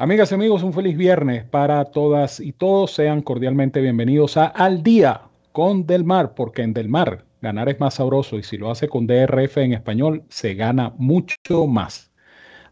Amigas 0.00 0.30
y 0.30 0.36
amigos, 0.36 0.62
un 0.62 0.72
feliz 0.72 0.96
viernes 0.96 1.42
para 1.42 1.84
todas 1.86 2.38
y 2.38 2.52
todos. 2.52 2.92
Sean 2.92 3.20
cordialmente 3.20 3.80
bienvenidos 3.80 4.36
a 4.36 4.46
Al 4.46 4.84
Día 4.84 5.22
con 5.50 5.88
Del 5.88 6.04
Mar, 6.04 6.34
porque 6.36 6.62
en 6.62 6.72
Del 6.72 6.88
Mar 6.88 7.24
ganar 7.40 7.68
es 7.68 7.80
más 7.80 7.94
sabroso 7.94 8.38
y 8.38 8.44
si 8.44 8.58
lo 8.58 8.70
hace 8.70 8.88
con 8.88 9.08
DRF 9.08 9.56
en 9.56 9.72
español, 9.72 10.22
se 10.28 10.54
gana 10.54 10.94
mucho 10.98 11.66
más. 11.66 12.12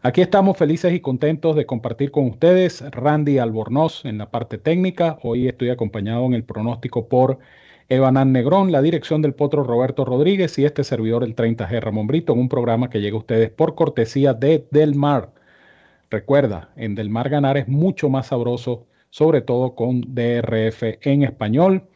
Aquí 0.03 0.21
estamos 0.21 0.55
felices 0.55 0.93
y 0.93 1.01
contentos 1.01 1.57
de 1.57 1.65
compartir 1.65 2.11
con 2.11 2.27
ustedes 2.27 2.81
Randy 2.91 3.39
Albornoz 3.39 4.05
en 4.05 4.19
la 4.19 4.31
parte 4.31 4.57
técnica. 4.57 5.19
Hoy 5.21 5.49
estoy 5.49 5.69
acompañado 5.69 6.25
en 6.27 6.33
el 6.33 6.45
pronóstico 6.45 7.09
por 7.09 7.39
Evanán 7.89 8.31
Negrón, 8.31 8.71
la 8.71 8.81
dirección 8.81 9.21
del 9.21 9.33
potro 9.33 9.65
Roberto 9.65 10.05
Rodríguez 10.05 10.57
y 10.59 10.63
este 10.63 10.85
servidor 10.85 11.25
el 11.25 11.35
30G 11.35 11.81
Ramón 11.81 12.07
Brito 12.07 12.31
en 12.31 12.39
un 12.39 12.47
programa 12.47 12.89
que 12.89 13.01
llega 13.01 13.17
a 13.17 13.19
ustedes 13.19 13.49
por 13.49 13.75
cortesía 13.75 14.33
de 14.33 14.65
Del 14.71 14.95
Mar 14.95 15.33
Recuerda, 16.09 16.71
en 16.77 16.95
Del 16.95 17.09
Mar 17.09 17.29
ganar 17.29 17.57
es 17.57 17.67
mucho 17.67 18.09
más 18.09 18.27
sabroso, 18.27 18.87
sobre 19.09 19.41
todo 19.41 19.75
con 19.75 20.01
DRF 20.13 20.99
en 21.01 21.23
español. 21.23 21.89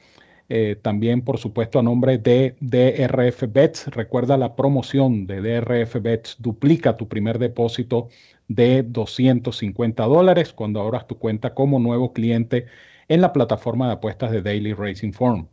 Eh, 0.50 0.76
también, 0.82 1.22
por 1.22 1.38
supuesto, 1.38 1.80
a 1.80 1.84
nombre 1.84 2.18
de 2.18 2.58
DRF 2.60 3.44
Bets. 3.48 3.88
Recuerda 3.88 4.38
la 4.38 4.58
promoción 4.58 5.26
de 5.28 5.40
DRF 5.40 6.02
Bets. 6.02 6.36
Duplica 6.40 6.98
tu 6.98 7.08
primer 7.08 7.40
depósito 7.40 8.10
de 8.50 8.84
250 8.84 10.04
dólares 10.04 10.52
cuando 10.52 10.82
abras 10.82 11.08
tu 11.08 11.18
cuenta 11.18 11.54
como 11.54 11.80
nuevo 11.80 12.12
cliente 12.12 12.66
en 13.08 13.22
la 13.22 13.32
plataforma 13.32 13.88
de 13.88 13.94
apuestas 13.94 14.32
de 14.32 14.42
Daily 14.42 14.74
Racing 14.74 15.14
Form. 15.14 15.48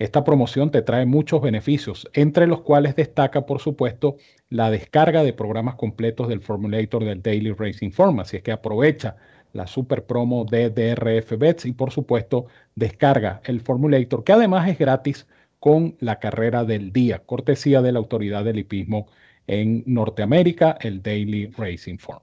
Esta 0.00 0.24
promoción 0.24 0.70
te 0.70 0.80
trae 0.80 1.04
muchos 1.04 1.42
beneficios, 1.42 2.08
entre 2.14 2.46
los 2.46 2.62
cuales 2.62 2.96
destaca, 2.96 3.44
por 3.44 3.60
supuesto, 3.60 4.16
la 4.48 4.70
descarga 4.70 5.22
de 5.22 5.34
programas 5.34 5.74
completos 5.74 6.26
del 6.28 6.40
Formulator 6.40 7.04
del 7.04 7.20
Daily 7.20 7.52
Racing 7.52 7.90
Form. 7.90 8.18
Así 8.20 8.38
es 8.38 8.42
que 8.42 8.50
aprovecha 8.50 9.16
la 9.52 9.66
super 9.66 10.06
promo 10.06 10.46
de 10.46 10.70
DRF 10.70 11.36
Bets 11.36 11.66
y, 11.66 11.72
por 11.72 11.90
supuesto, 11.90 12.46
descarga 12.74 13.42
el 13.44 13.60
Formulator, 13.60 14.24
que 14.24 14.32
además 14.32 14.70
es 14.70 14.78
gratis 14.78 15.26
con 15.58 15.98
la 16.00 16.18
carrera 16.18 16.64
del 16.64 16.94
día, 16.94 17.18
cortesía 17.18 17.82
de 17.82 17.92
la 17.92 17.98
autoridad 17.98 18.42
del 18.42 18.60
hipismo 18.60 19.06
en 19.46 19.82
Norteamérica, 19.84 20.78
el 20.80 21.02
Daily 21.02 21.48
Racing 21.48 21.98
Form. 21.98 22.22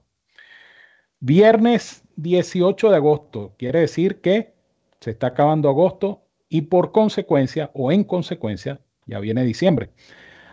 Viernes 1.20 2.02
18 2.16 2.90
de 2.90 2.96
agosto, 2.96 3.54
quiere 3.56 3.78
decir 3.78 4.20
que 4.20 4.52
se 4.98 5.12
está 5.12 5.28
acabando 5.28 5.68
agosto 5.68 6.24
y 6.48 6.62
por 6.62 6.92
consecuencia 6.92 7.70
o 7.74 7.92
en 7.92 8.04
consecuencia 8.04 8.80
ya 9.06 9.20
viene 9.20 9.44
diciembre. 9.44 9.90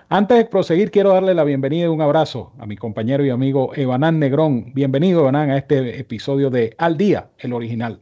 Antes 0.08 0.38
de 0.38 0.46
proseguir, 0.46 0.92
quiero 0.92 1.10
darle 1.10 1.34
la 1.34 1.44
bienvenida 1.44 1.86
y 1.86 1.88
un 1.88 2.02
abrazo 2.02 2.54
a 2.60 2.66
mi 2.66 2.78
compañero 2.78 3.26
y 3.26 3.32
amigo 3.32 3.72
Evanán 3.76 4.20
Negrón. 4.20 4.72
Bienvenido, 4.74 5.22
Evanán, 5.22 5.50
a 5.50 5.58
este 5.58 6.00
episodio 6.00 6.52
de 6.52 6.76
Al 6.78 6.96
Día, 6.96 7.32
el 7.40 7.54
original. 7.54 8.02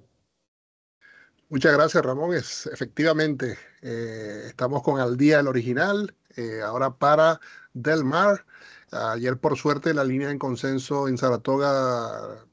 Muchas 1.48 1.74
gracias, 1.74 2.04
Ramón. 2.04 2.36
Es, 2.36 2.68
efectivamente, 2.68 3.58
eh, 3.82 4.44
estamos 4.48 4.84
con 4.84 5.00
Al 5.00 5.16
Día, 5.16 5.40
el 5.40 5.48
original, 5.48 6.14
eh, 6.36 6.60
ahora 6.66 6.92
para 6.92 7.40
Del 7.74 8.04
Mar. 8.04 8.46
Ayer, 8.92 9.38
por 9.38 9.58
suerte, 9.58 9.94
la 9.94 10.04
línea 10.04 10.30
en 10.30 10.40
consenso 10.40 11.08
en 11.08 11.18
Saratoga 11.18 12.44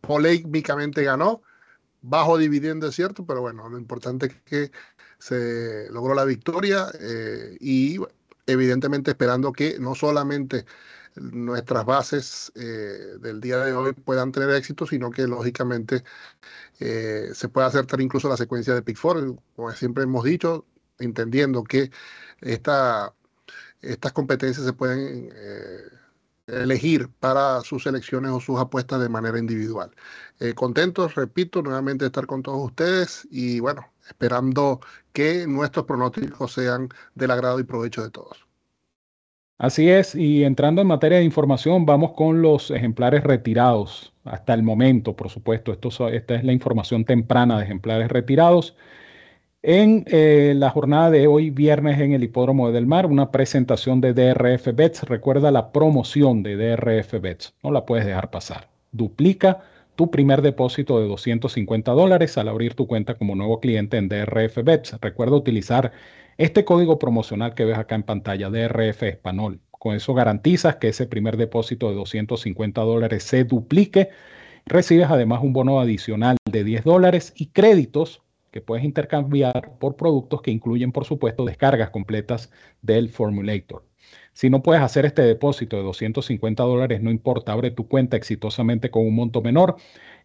polémicamente 0.00 1.02
ganó 1.02 1.42
bajo 2.02 2.38
dividendo, 2.38 2.88
es 2.88 2.94
cierto, 2.94 3.24
pero 3.26 3.40
bueno, 3.40 3.68
lo 3.68 3.78
importante 3.78 4.26
es 4.26 4.34
que 4.44 4.72
se 5.18 5.88
logró 5.90 6.14
la 6.14 6.24
victoria 6.24 6.88
eh, 6.98 7.56
y 7.60 7.98
evidentemente 8.46 9.10
esperando 9.12 9.52
que 9.52 9.78
no 9.78 9.94
solamente 9.94 10.64
nuestras 11.16 11.84
bases 11.84 12.52
eh, 12.54 13.16
del 13.20 13.40
día 13.40 13.58
de 13.58 13.72
hoy 13.74 13.92
puedan 13.92 14.32
tener 14.32 14.50
éxito, 14.50 14.86
sino 14.86 15.10
que 15.10 15.26
lógicamente 15.26 16.04
eh, 16.80 17.30
se 17.34 17.48
pueda 17.48 17.66
acertar 17.66 18.00
incluso 18.00 18.28
la 18.28 18.36
secuencia 18.36 18.74
de 18.74 18.82
Pick 18.82 18.98
como 19.56 19.70
siempre 19.72 20.04
hemos 20.04 20.24
dicho, 20.24 20.66
entendiendo 20.98 21.64
que 21.64 21.90
esta, 22.40 23.14
estas 23.82 24.12
competencias 24.12 24.64
se 24.66 24.72
pueden 24.72 25.30
elegir 26.50 27.08
para 27.20 27.60
sus 27.62 27.86
elecciones 27.86 28.30
o 28.32 28.40
sus 28.40 28.58
apuestas 28.58 29.00
de 29.00 29.08
manera 29.08 29.38
individual. 29.38 29.90
Eh, 30.40 30.54
contentos, 30.54 31.14
repito, 31.14 31.62
nuevamente 31.62 32.06
estar 32.06 32.26
con 32.26 32.42
todos 32.42 32.64
ustedes 32.64 33.28
y 33.30 33.60
bueno, 33.60 33.86
esperando 34.08 34.80
que 35.12 35.46
nuestros 35.46 35.86
pronósticos 35.86 36.52
sean 36.52 36.88
del 37.14 37.30
agrado 37.30 37.60
y 37.60 37.64
provecho 37.64 38.02
de 38.02 38.10
todos. 38.10 38.46
Así 39.58 39.90
es, 39.90 40.14
y 40.14 40.44
entrando 40.44 40.80
en 40.80 40.88
materia 40.88 41.18
de 41.18 41.24
información, 41.24 41.84
vamos 41.84 42.12
con 42.12 42.40
los 42.40 42.70
ejemplares 42.70 43.22
retirados 43.22 44.14
hasta 44.24 44.54
el 44.54 44.62
momento, 44.62 45.14
por 45.14 45.28
supuesto. 45.28 45.70
Esto, 45.72 46.08
esta 46.08 46.34
es 46.34 46.44
la 46.44 46.52
información 46.52 47.04
temprana 47.04 47.58
de 47.58 47.64
ejemplares 47.64 48.08
retirados. 48.08 48.74
En 49.62 50.06
eh, 50.06 50.54
la 50.56 50.70
jornada 50.70 51.10
de 51.10 51.26
hoy, 51.26 51.50
viernes, 51.50 52.00
en 52.00 52.14
el 52.14 52.24
Hipódromo 52.24 52.72
Del 52.72 52.86
Mar, 52.86 53.04
una 53.04 53.30
presentación 53.30 54.00
de 54.00 54.14
DRF 54.14 54.74
Bets. 54.74 55.02
Recuerda 55.02 55.50
la 55.50 55.70
promoción 55.70 56.42
de 56.42 56.56
DRF 56.56 57.20
Bets. 57.20 57.54
No 57.62 57.70
la 57.70 57.84
puedes 57.84 58.06
dejar 58.06 58.30
pasar. 58.30 58.70
Duplica 58.90 59.60
tu 59.96 60.10
primer 60.10 60.40
depósito 60.40 60.98
de 60.98 61.06
250 61.08 61.92
dólares 61.92 62.38
al 62.38 62.48
abrir 62.48 62.74
tu 62.74 62.86
cuenta 62.86 63.16
como 63.16 63.34
nuevo 63.34 63.60
cliente 63.60 63.98
en 63.98 64.08
DRF 64.08 64.64
Bets. 64.64 64.96
Recuerda 64.98 65.36
utilizar 65.36 65.92
este 66.38 66.64
código 66.64 66.98
promocional 66.98 67.52
que 67.52 67.66
ves 67.66 67.76
acá 67.76 67.96
en 67.96 68.04
pantalla, 68.04 68.48
DRF 68.48 69.02
Español. 69.02 69.60
Con 69.72 69.94
eso 69.94 70.14
garantizas 70.14 70.76
que 70.76 70.88
ese 70.88 71.06
primer 71.06 71.36
depósito 71.36 71.90
de 71.90 71.96
250 71.96 72.80
dólares 72.80 73.24
se 73.24 73.44
duplique. 73.44 74.08
Recibes 74.64 75.10
además 75.10 75.40
un 75.42 75.52
bono 75.52 75.80
adicional 75.80 76.38
de 76.50 76.64
10 76.64 76.84
dólares 76.84 77.34
y 77.36 77.48
créditos 77.48 78.22
que 78.50 78.60
puedes 78.60 78.84
intercambiar 78.84 79.78
por 79.78 79.96
productos 79.96 80.42
que 80.42 80.50
incluyen, 80.50 80.92
por 80.92 81.04
supuesto, 81.04 81.44
descargas 81.44 81.90
completas 81.90 82.50
del 82.82 83.08
Formulator. 83.08 83.84
Si 84.32 84.50
no 84.50 84.62
puedes 84.62 84.82
hacer 84.82 85.06
este 85.06 85.22
depósito 85.22 85.76
de 85.76 85.82
250 85.82 86.62
dólares, 86.62 87.02
no 87.02 87.10
importa, 87.10 87.52
abre 87.52 87.70
tu 87.70 87.88
cuenta 87.88 88.16
exitosamente 88.16 88.90
con 88.90 89.06
un 89.06 89.14
monto 89.14 89.42
menor. 89.42 89.76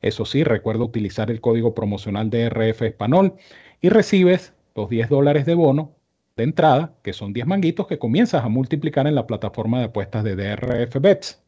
Eso 0.01 0.25
sí, 0.25 0.43
recuerda 0.43 0.83
utilizar 0.83 1.29
el 1.31 1.41
código 1.41 1.73
promocional 1.73 2.29
de 2.29 2.49
RF 2.49 2.83
Español 2.83 3.35
y 3.81 3.89
recibes 3.89 4.53
los 4.75 4.89
10 4.89 5.09
dólares 5.09 5.45
de 5.45 5.55
bono 5.55 5.95
de 6.35 6.43
entrada, 6.43 6.95
que 7.03 7.13
son 7.13 7.33
10 7.33 7.47
manguitos 7.47 7.87
que 7.87 7.99
comienzas 7.99 8.43
a 8.43 8.49
multiplicar 8.49 9.07
en 9.07 9.15
la 9.15 9.27
plataforma 9.27 9.79
de 9.79 9.85
apuestas 9.85 10.23
de 10.23 10.35
DRF 10.35 10.99
Bets, 10.99 11.43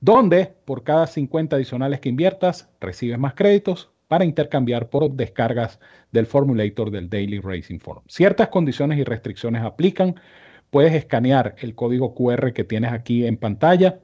donde 0.00 0.54
por 0.64 0.84
cada 0.84 1.06
50 1.06 1.56
adicionales 1.56 2.00
que 2.00 2.10
inviertas, 2.10 2.70
recibes 2.80 3.18
más 3.18 3.34
créditos 3.34 3.90
para 4.10 4.24
intercambiar 4.24 4.90
por 4.90 5.08
descargas 5.12 5.78
del 6.10 6.26
formulator 6.26 6.90
del 6.90 7.08
Daily 7.08 7.38
Racing 7.38 7.78
Forum. 7.78 8.02
Ciertas 8.08 8.48
condiciones 8.48 8.98
y 8.98 9.04
restricciones 9.04 9.62
aplican. 9.62 10.16
Puedes 10.68 10.94
escanear 10.94 11.54
el 11.60 11.76
código 11.76 12.12
QR 12.12 12.52
que 12.52 12.64
tienes 12.64 12.90
aquí 12.90 13.24
en 13.24 13.36
pantalla. 13.36 14.00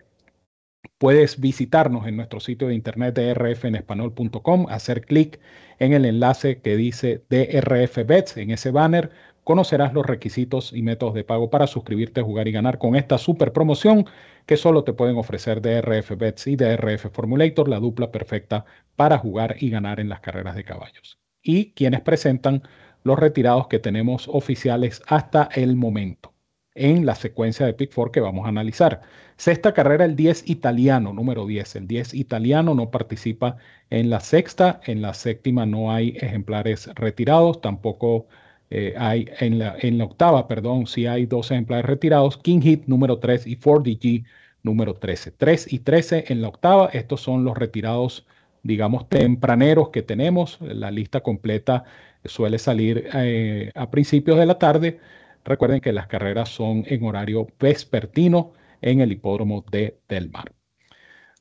Puedes 0.99 1.41
visitarnos 1.41 2.07
en 2.07 2.17
nuestro 2.17 2.39
sitio 2.39 2.69
de 2.69 2.77
internet 2.77 3.17
drfenespanol.com, 3.17 4.67
hacer 4.69 5.01
clic 5.01 5.41
en 5.81 5.93
el 5.93 6.05
enlace 6.05 6.61
que 6.61 6.77
dice 6.77 7.25
DRF 7.29 8.07
Bets 8.07 8.37
en 8.37 8.53
ese 8.53 8.71
banner 8.71 9.11
conocerás 9.47 9.95
los 9.95 10.05
requisitos 10.05 10.73
y 10.73 10.83
métodos 10.83 11.15
de 11.15 11.23
pago 11.23 11.51
para 11.51 11.69
suscribirte, 11.69 12.21
jugar 12.21 12.49
y 12.49 12.53
ganar 12.53 12.79
con 12.79 12.97
esta 12.97 13.17
super 13.17 13.53
promoción 13.53 14.05
que 14.45 14.57
solo 14.57 14.83
te 14.83 14.93
pueden 14.93 15.17
ofrecer 15.17 15.63
DRF 15.63 16.17
Bets 16.19 16.49
y 16.49 16.57
DRF 16.57 17.13
Formulator, 17.13 17.69
la 17.69 17.79
dupla 17.79 18.11
perfecta 18.11 18.65
para 18.97 19.19
jugar 19.19 19.55
y 19.61 19.71
ganar 19.71 20.01
en 20.01 20.09
las 20.09 20.19
carreras 20.19 20.57
de 20.57 20.65
caballos. 20.65 21.21
Y 21.45 21.71
quienes 21.75 22.01
presentan 22.01 22.65
los 23.05 23.21
retirados 23.21 23.69
que 23.69 23.79
tenemos 23.79 24.27
oficiales 24.27 25.01
hasta 25.07 25.49
el 25.55 25.77
momento 25.77 26.35
en 26.75 27.07
la 27.07 27.15
secuencia 27.15 27.67
de 27.67 27.75
Pick 27.75 27.95
4 27.95 28.11
que 28.11 28.21
vamos 28.21 28.47
a 28.47 28.49
analizar. 28.49 29.03
Sexta 29.37 29.73
carrera, 29.73 30.07
el 30.07 30.17
10 30.17 30.51
italiano, 30.51 31.13
número 31.13 31.47
10. 31.47 31.77
El 31.77 31.87
10 31.87 32.15
italiano 32.15 32.75
no 32.75 32.91
participa 32.91 33.59
en 33.91 34.11
la 34.11 34.19
sexta, 34.19 34.81
en 34.87 35.03
la 35.03 35.15
séptima 35.15 35.67
no 35.67 35.93
hay 35.93 36.17
ejemplares 36.21 36.89
retirados, 36.97 37.61
tampoco 37.61 38.27
eh, 38.71 38.95
hay 38.97 39.29
en 39.39 39.59
la, 39.59 40.05
octava, 40.05 40.49
perdón, 40.49 40.87
si 40.87 41.07
hay 41.07 41.27
dos 41.27 41.51
ejemplares 41.51 41.87
retirados, 41.87 42.37
King 42.37 42.61
Hit 42.61 42.87
número 42.87 43.19
3 43.19 43.47
y 43.47 43.57
4DG 43.57 44.25
número 44.63 44.95
13. 44.95 45.31
3 45.33 45.73
y 45.73 45.79
13 45.81 46.25
en 46.29 46.43
la 46.43 46.49
octava, 46.49 46.91
estos 46.93 47.21
son 47.21 47.45
los 47.45 47.57
retirados, 47.57 48.27
digamos, 48.63 49.09
tempraneros 49.09 49.91
que 49.91 50.03
tenemos. 50.03 50.59
La 50.61 50.91
lista 50.91 51.21
completa 51.21 51.85
suele 52.25 52.59
salir 52.59 53.09
eh, 53.15 53.71
a 53.75 53.91
principios 53.91 54.39
de 54.39 54.47
la 54.47 54.59
tarde. 54.59 54.99
Recuerden 55.45 55.81
que 55.81 55.93
las 55.93 56.09
carreras 56.09 56.49
son 56.49 56.85
en 56.87 57.05
horario 57.05 57.47
vespertino 57.61 58.53
en 58.83 59.01
el 59.01 59.13
hipódromo 59.13 59.65
de 59.71 59.99
Del 60.09 60.31
Mar. 60.31 60.53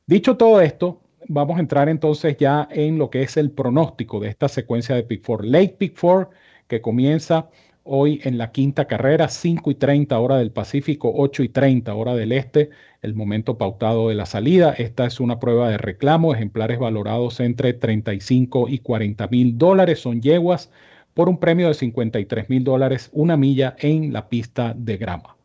Dicho 0.05 0.37
todo 0.37 0.61
esto, 0.61 1.01
vamos 1.27 1.57
a 1.57 1.59
entrar 1.59 1.89
entonces 1.89 2.37
ya 2.37 2.67
en 2.71 2.97
lo 2.99 3.09
que 3.09 3.23
es 3.23 3.37
el 3.37 3.51
pronóstico 3.51 4.19
de 4.19 4.29
esta 4.29 4.47
secuencia 4.47 4.95
de 4.95 5.03
Pick 5.03 5.23
Four. 5.23 5.45
Late 5.45 5.75
Pick 5.79 5.95
Four, 5.95 6.29
que 6.67 6.81
comienza 6.81 7.49
hoy 7.83 8.19
en 8.23 8.37
la 8.39 8.51
quinta 8.51 8.85
carrera, 8.85 9.29
5 9.29 9.69
y 9.71 9.75
30 9.75 10.19
hora 10.19 10.37
del 10.37 10.51
Pacífico, 10.51 11.11
8 11.15 11.43
y 11.43 11.49
30 11.49 11.93
hora 11.93 12.15
del 12.15 12.31
Este, 12.31 12.71
el 13.03 13.13
momento 13.13 13.57
pautado 13.57 14.09
de 14.09 14.15
la 14.15 14.25
salida. 14.25 14.73
Esta 14.73 15.05
es 15.05 15.19
una 15.19 15.39
prueba 15.39 15.69
de 15.69 15.77
reclamo, 15.77 16.33
ejemplares 16.33 16.79
valorados 16.79 17.39
entre 17.39 17.73
35 17.73 18.69
y 18.69 18.79
40 18.79 19.27
mil 19.27 19.57
dólares, 19.57 19.99
son 19.99 20.21
yeguas 20.21 20.71
por 21.13 21.29
un 21.29 21.39
premio 21.39 21.67
de 21.67 21.75
53 21.75 22.49
mil 22.49 22.63
dólares, 22.63 23.09
una 23.13 23.37
milla 23.37 23.75
en 23.79 24.11
la 24.11 24.29
pista 24.29 24.73
de 24.75 24.97
grama. 24.97 25.37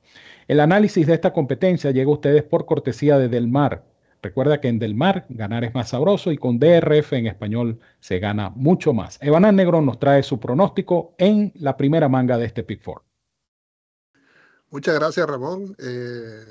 El 0.48 0.60
análisis 0.60 1.06
de 1.06 1.14
esta 1.14 1.32
competencia 1.32 1.92
llega 1.92 2.10
a 2.10 2.14
ustedes 2.14 2.42
por 2.42 2.66
cortesía 2.66 3.18
de 3.18 3.28
Del 3.28 3.46
Mar, 3.46 3.84
Recuerda 4.22 4.60
que 4.60 4.68
en 4.68 4.78
Del 4.78 4.94
Mar 4.94 5.26
ganar 5.30 5.64
es 5.64 5.74
más 5.74 5.90
sabroso 5.90 6.30
y 6.30 6.36
con 6.36 6.58
DRF 6.58 7.14
en 7.14 7.26
español 7.26 7.80
se 8.00 8.18
gana 8.18 8.50
mucho 8.50 8.92
más. 8.92 9.18
Evanán 9.22 9.56
Negro 9.56 9.80
nos 9.80 9.98
trae 9.98 10.22
su 10.22 10.38
pronóstico 10.38 11.14
en 11.16 11.52
la 11.54 11.76
primera 11.76 12.08
manga 12.08 12.36
de 12.36 12.46
este 12.46 12.62
Pick 12.62 12.82
Four. 12.82 13.02
Muchas 14.70 14.94
gracias, 14.94 15.26
Ramón. 15.26 15.74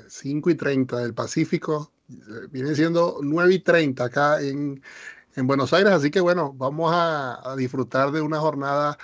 5 0.08 0.50
eh, 0.50 0.52
y 0.52 0.54
30 0.56 0.96
del 0.98 1.14
Pacífico. 1.14 1.92
Eh, 2.10 2.48
viene 2.50 2.74
siendo 2.74 3.20
9 3.22 3.54
y 3.54 3.58
30 3.60 4.04
acá 4.04 4.42
en, 4.42 4.82
Buenos 5.36 5.72
Aires. 5.72 5.92
Así 5.92 6.10
que 6.10 6.20
bueno, 6.20 6.52
vamos 6.52 6.90
a, 6.92 7.54
disfrutar 7.56 8.10
de 8.10 8.20
una 8.20 8.40
jornada 8.40 8.98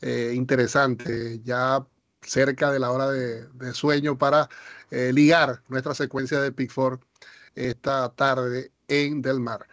eh, 0.00 0.32
interesante, 0.34 1.40
ya 1.44 1.84
cerca 2.22 2.70
de 2.70 2.78
la 2.78 2.92
hora 2.92 3.10
de, 3.10 3.74
sueño 3.74 4.16
para 4.16 4.48
ligar 4.90 5.62
nuestra 5.68 5.94
secuencia 5.94 6.40
de 6.40 6.52
Pick 6.52 6.70
Four 6.70 7.00
esta 7.54 8.12
tarde 8.14 8.72
en 8.88 9.22
Del 9.22 9.40
Mar. 9.40 9.66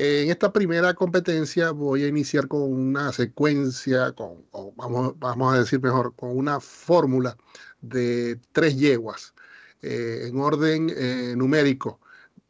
En 0.00 0.30
esta 0.30 0.52
primera 0.52 0.94
competencia 0.94 1.72
voy 1.72 2.04
a 2.04 2.06
iniciar 2.06 2.46
con 2.46 2.62
una 2.62 3.12
secuencia, 3.12 4.12
con, 4.12 4.44
vamos, 4.76 5.14
vamos 5.18 5.52
a 5.54 5.58
decir 5.58 5.82
mejor, 5.82 6.14
con 6.14 6.36
una 6.38 6.60
fórmula 6.60 7.36
de 7.80 8.40
tres 8.52 8.78
yeguas 8.78 9.34
eh, 9.82 10.28
en 10.28 10.38
orden 10.38 10.92
eh, 10.96 11.34
numérico. 11.36 12.00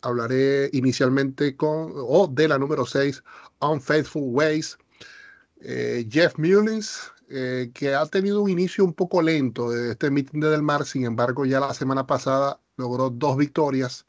Hablaré 0.03 0.69
inicialmente 0.75 1.56
con, 1.56 1.93
o 1.94 2.29
de 2.29 2.49
la 2.49 2.59
número 2.59 2.85
6, 2.85 3.23
Unfaithful 3.61 4.25
Ways. 4.26 4.76
Eh, 5.62 6.06
Jeff 6.11 6.38
Mullins, 6.38 7.11
que 7.29 7.94
ha 7.94 8.05
tenido 8.06 8.43
un 8.43 8.50
inicio 8.50 8.85
un 8.85 8.93
poco 8.93 9.23
lento 9.23 9.70
de 9.70 9.93
este 9.93 10.11
meeting 10.11 10.41
de 10.41 10.50
Del 10.50 10.62
Mar, 10.62 10.85
sin 10.85 11.05
embargo, 11.05 11.47
ya 11.47 11.61
la 11.61 11.73
semana 11.73 12.06
pasada 12.06 12.61
logró 12.76 13.09
dos 13.11 13.38
victorias 13.38 14.06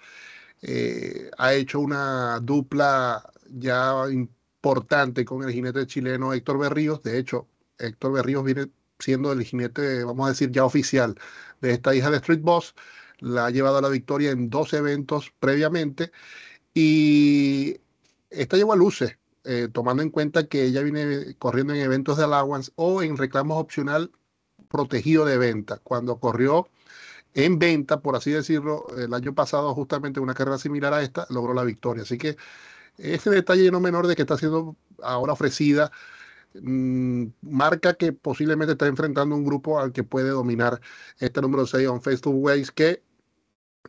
eh, 0.61 1.31
ha 1.37 1.53
hecho 1.53 1.79
una 1.79 2.39
dupla 2.39 3.23
ya 3.49 4.05
importante 4.09 5.25
con 5.25 5.43
el 5.43 5.51
jinete 5.51 5.87
chileno 5.87 6.33
Héctor 6.33 6.59
Berríos. 6.59 7.01
De 7.03 7.17
hecho, 7.17 7.47
Héctor 7.77 8.13
Berríos 8.13 8.43
viene 8.43 8.69
siendo 8.99 9.31
el 9.31 9.43
jinete, 9.43 10.03
vamos 10.03 10.27
a 10.27 10.29
decir, 10.31 10.51
ya 10.51 10.65
oficial 10.65 11.15
de 11.61 11.71
esta 11.73 11.95
hija 11.95 12.09
de 12.11 12.17
Street 12.17 12.41
Boss. 12.41 12.75
La 13.19 13.47
ha 13.47 13.49
llevado 13.51 13.77
a 13.77 13.81
la 13.81 13.89
victoria 13.89 14.31
en 14.31 14.49
dos 14.49 14.73
eventos 14.73 15.33
previamente 15.39 16.11
y 16.73 17.79
esta 18.29 18.57
lleva 18.57 18.75
luces, 18.75 19.17
eh, 19.43 19.69
tomando 19.71 20.03
en 20.03 20.09
cuenta 20.09 20.47
que 20.47 20.65
ella 20.65 20.81
viene 20.81 21.35
corriendo 21.37 21.73
en 21.73 21.81
eventos 21.81 22.17
de 22.17 22.25
allowance 22.25 22.71
o 22.75 23.01
en 23.01 23.17
reclamos 23.17 23.57
opcional 23.59 24.11
protegido 24.69 25.25
de 25.25 25.37
venta. 25.37 25.79
Cuando 25.79 26.19
corrió 26.19 26.69
en 27.33 27.59
venta, 27.59 28.01
por 28.01 28.15
así 28.15 28.31
decirlo, 28.31 28.85
el 28.97 29.13
año 29.13 29.33
pasado, 29.33 29.73
justamente 29.75 30.19
una 30.19 30.33
carrera 30.33 30.57
similar 30.57 30.93
a 30.93 31.01
esta, 31.03 31.27
logró 31.29 31.53
la 31.53 31.63
victoria. 31.63 32.03
Así 32.03 32.17
que 32.17 32.37
ese 32.97 33.29
detalle 33.29 33.71
no 33.71 33.79
menor 33.79 34.07
de 34.07 34.15
que 34.15 34.23
está 34.23 34.37
siendo 34.37 34.75
ahora 35.01 35.33
ofrecida 35.33 35.91
mm, 36.53 37.25
marca 37.41 37.93
que 37.95 38.13
posiblemente 38.13 38.73
está 38.73 38.87
enfrentando 38.87 39.35
un 39.35 39.45
grupo 39.45 39.79
al 39.79 39.91
que 39.93 40.03
puede 40.03 40.29
dominar 40.29 40.81
este 41.19 41.41
número 41.41 41.65
6 41.65 41.87
on 41.87 42.01
Face 42.01 42.19
to 42.19 42.31
Ways 42.31 42.71
que 42.71 43.03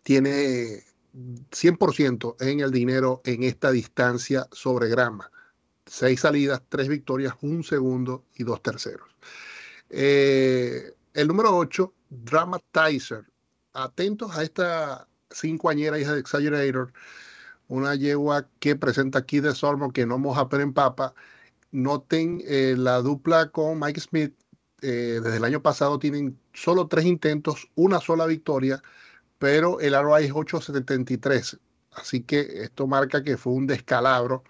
tiene 0.02 0.84
100% 1.14 2.36
en 2.40 2.60
el 2.60 2.70
dinero 2.70 3.20
en 3.24 3.42
esta 3.42 3.70
distancia 3.72 4.46
sobre 4.52 4.88
grama. 4.88 5.30
Seis 5.86 6.20
salidas, 6.20 6.62
tres 6.68 6.88
victorias, 6.88 7.34
un 7.40 7.64
segundo 7.64 8.24
y 8.36 8.44
dos 8.44 8.62
terceros. 8.62 9.08
Eh, 9.88 10.94
el 11.14 11.26
número 11.26 11.56
8, 11.56 11.92
Dramatizer. 12.08 13.24
Atentos 13.72 14.36
a 14.36 14.42
esta 14.42 15.08
cincoañera 15.30 15.98
hija 15.98 16.14
de 16.14 16.20
Exaggerator, 16.20 16.92
una 17.68 17.94
yegua 17.94 18.48
que 18.58 18.74
presenta 18.76 19.20
aquí 19.20 19.40
de 19.40 19.54
Sormo 19.54 19.92
que 19.92 20.06
no 20.06 20.18
moja 20.18 20.48
pero 20.48 20.62
en 20.62 20.72
papa. 20.74 21.14
Noten 21.72 22.42
eh, 22.46 22.74
la 22.76 23.00
dupla 23.00 23.50
con 23.50 23.78
Mike 23.80 24.00
Smith. 24.00 24.34
Eh, 24.82 25.20
desde 25.22 25.36
el 25.36 25.44
año 25.44 25.62
pasado 25.62 25.98
tienen 25.98 26.38
solo 26.54 26.88
tres 26.88 27.04
intentos, 27.04 27.68
una 27.74 28.00
sola 28.00 28.26
victoria, 28.26 28.82
pero 29.38 29.80
el 29.80 29.94
ROI 29.94 30.24
es 30.26 30.32
873. 30.34 31.58
Así 31.92 32.22
que 32.22 32.40
esto 32.64 32.86
marca 32.86 33.22
que 33.22 33.36
fue 33.36 33.52
un 33.52 33.66
descalabro, 33.66 34.44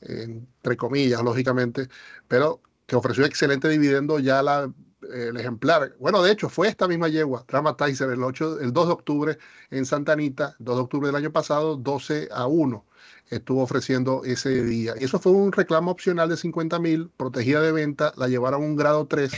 entre 0.00 0.76
comillas, 0.76 1.22
lógicamente, 1.22 1.88
pero 2.28 2.60
que 2.86 2.96
ofreció 2.96 3.24
excelente 3.24 3.68
dividendo 3.68 4.18
ya 4.18 4.42
la 4.42 4.72
el 5.12 5.36
ejemplar. 5.36 5.94
Bueno, 5.98 6.22
de 6.22 6.32
hecho, 6.32 6.48
fue 6.48 6.68
esta 6.68 6.88
misma 6.88 7.08
yegua, 7.08 7.44
Dramatizer, 7.48 8.10
el, 8.10 8.22
8, 8.22 8.60
el 8.60 8.72
2 8.72 8.86
de 8.86 8.92
octubre 8.92 9.38
en 9.70 9.86
Santa 9.86 10.12
Anita, 10.12 10.56
2 10.58 10.76
de 10.76 10.82
octubre 10.82 11.06
del 11.08 11.16
año 11.16 11.32
pasado, 11.32 11.76
12 11.76 12.28
a 12.32 12.46
1 12.46 12.84
estuvo 13.30 13.62
ofreciendo 13.62 14.22
ese 14.24 14.62
día. 14.62 14.94
Y 14.98 15.04
eso 15.04 15.18
fue 15.18 15.32
un 15.32 15.52
reclamo 15.52 15.90
opcional 15.90 16.28
de 16.28 16.36
50 16.36 16.78
mil, 16.78 17.10
protegida 17.16 17.62
de 17.62 17.72
venta, 17.72 18.12
la 18.16 18.28
llevaron 18.28 18.62
a 18.62 18.66
un 18.66 18.76
grado 18.76 19.06
3. 19.06 19.32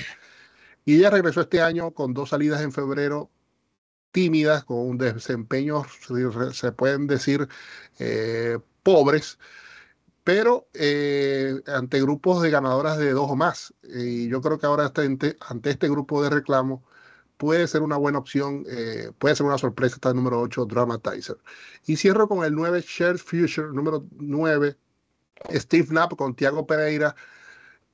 Y 0.84 0.96
ella 0.96 1.10
regresó 1.10 1.42
este 1.42 1.62
año 1.62 1.92
con 1.92 2.12
dos 2.12 2.30
salidas 2.30 2.60
en 2.62 2.72
febrero 2.72 3.30
tímidas, 4.12 4.64
con 4.64 4.78
un 4.78 4.98
desempeño, 4.98 5.84
se 6.52 6.72
pueden 6.72 7.06
decir, 7.06 7.48
eh, 7.98 8.58
pobres 8.82 9.38
pero 10.24 10.68
eh, 10.74 11.60
ante 11.66 12.00
grupos 12.00 12.42
de 12.42 12.50
ganadoras 12.50 12.98
de 12.98 13.12
dos 13.12 13.30
o 13.30 13.36
más. 13.36 13.74
Y 13.84 14.28
yo 14.28 14.40
creo 14.40 14.58
que 14.58 14.66
ahora 14.66 14.90
ante, 14.96 15.36
ante 15.40 15.70
este 15.70 15.88
grupo 15.88 16.22
de 16.22 16.30
reclamo 16.30 16.82
puede 17.36 17.68
ser 17.68 17.82
una 17.82 17.96
buena 17.98 18.18
opción, 18.18 18.64
eh, 18.68 19.12
puede 19.18 19.36
ser 19.36 19.46
una 19.46 19.58
sorpresa 19.58 19.96
esta 19.96 20.14
número 20.14 20.40
8, 20.40 20.66
Dramatizer. 20.66 21.36
Y 21.86 21.96
cierro 21.96 22.28
con 22.28 22.44
el 22.44 22.54
9, 22.54 22.82
Shared 22.86 23.18
Future, 23.18 23.68
número 23.72 24.06
9, 24.18 24.76
Steve 25.52 25.88
Knapp 25.88 26.16
con 26.16 26.34
Tiago 26.34 26.66
Pereira, 26.66 27.14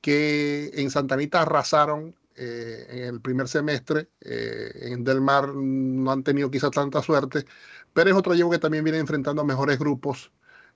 que 0.01 0.71
en 0.75 0.91
Santanita 0.91 1.41
arrasaron 1.41 2.15
eh, 2.35 2.87
en 2.89 3.03
el 3.15 3.21
primer 3.21 3.47
semestre. 3.49 4.09
en 4.21 5.03
Del 5.03 5.21
Mar 5.21 5.49
no 5.55 6.11
han 6.11 6.23
tenido 6.23 6.49
quizá 6.51 6.71
tanta 6.71 7.01
suerte, 7.01 7.45
pero 7.93 8.09
es 8.09 8.15
otro 8.15 8.33
llevo 8.35 8.51
que 8.51 8.59
también 8.59 8.83
viene 8.83 8.99
enfrentando 8.99 9.41
a 9.41 9.45
mejores 9.45 9.79
grupos 9.79 10.31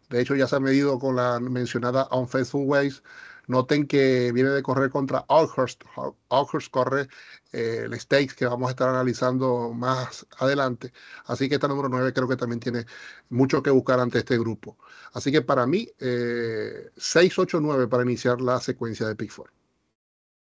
de 0.09 0.21
hecho, 0.21 0.35
ya 0.35 0.47
se 0.47 0.55
ha 0.55 0.59
medido 0.59 0.99
con 0.99 1.15
la 1.15 1.39
mencionada 1.39 2.07
Unfaithful 2.11 2.65
Ways. 2.65 3.03
Noten 3.47 3.85
que 3.85 4.31
viene 4.31 4.49
de 4.49 4.63
correr 4.63 4.89
contra 4.89 5.25
Alhurst. 5.29 5.83
Alhurst 6.29 6.71
corre 6.71 7.07
eh, 7.53 7.83
el 7.85 7.99
Stakes 7.99 8.33
que 8.35 8.45
vamos 8.45 8.67
a 8.67 8.71
estar 8.71 8.89
analizando 8.89 9.71
más 9.73 10.25
adelante. 10.39 10.91
Así 11.25 11.47
que 11.47 11.55
esta 11.55 11.67
número 11.67 11.89
9 11.89 12.13
creo 12.13 12.27
que 12.27 12.37
también 12.37 12.59
tiene 12.59 12.85
mucho 13.29 13.61
que 13.61 13.69
buscar 13.69 13.99
ante 13.99 14.19
este 14.19 14.37
grupo. 14.37 14.77
Así 15.13 15.31
que 15.31 15.41
para 15.41 15.67
mí, 15.67 15.87
eh, 15.99 16.89
6, 16.97 17.37
8, 17.37 17.59
9 17.61 17.87
para 17.87 18.03
iniciar 18.03 18.41
la 18.41 18.59
secuencia 18.59 19.07
de 19.07 19.15
Pick 19.15 19.31
4. 19.35 19.53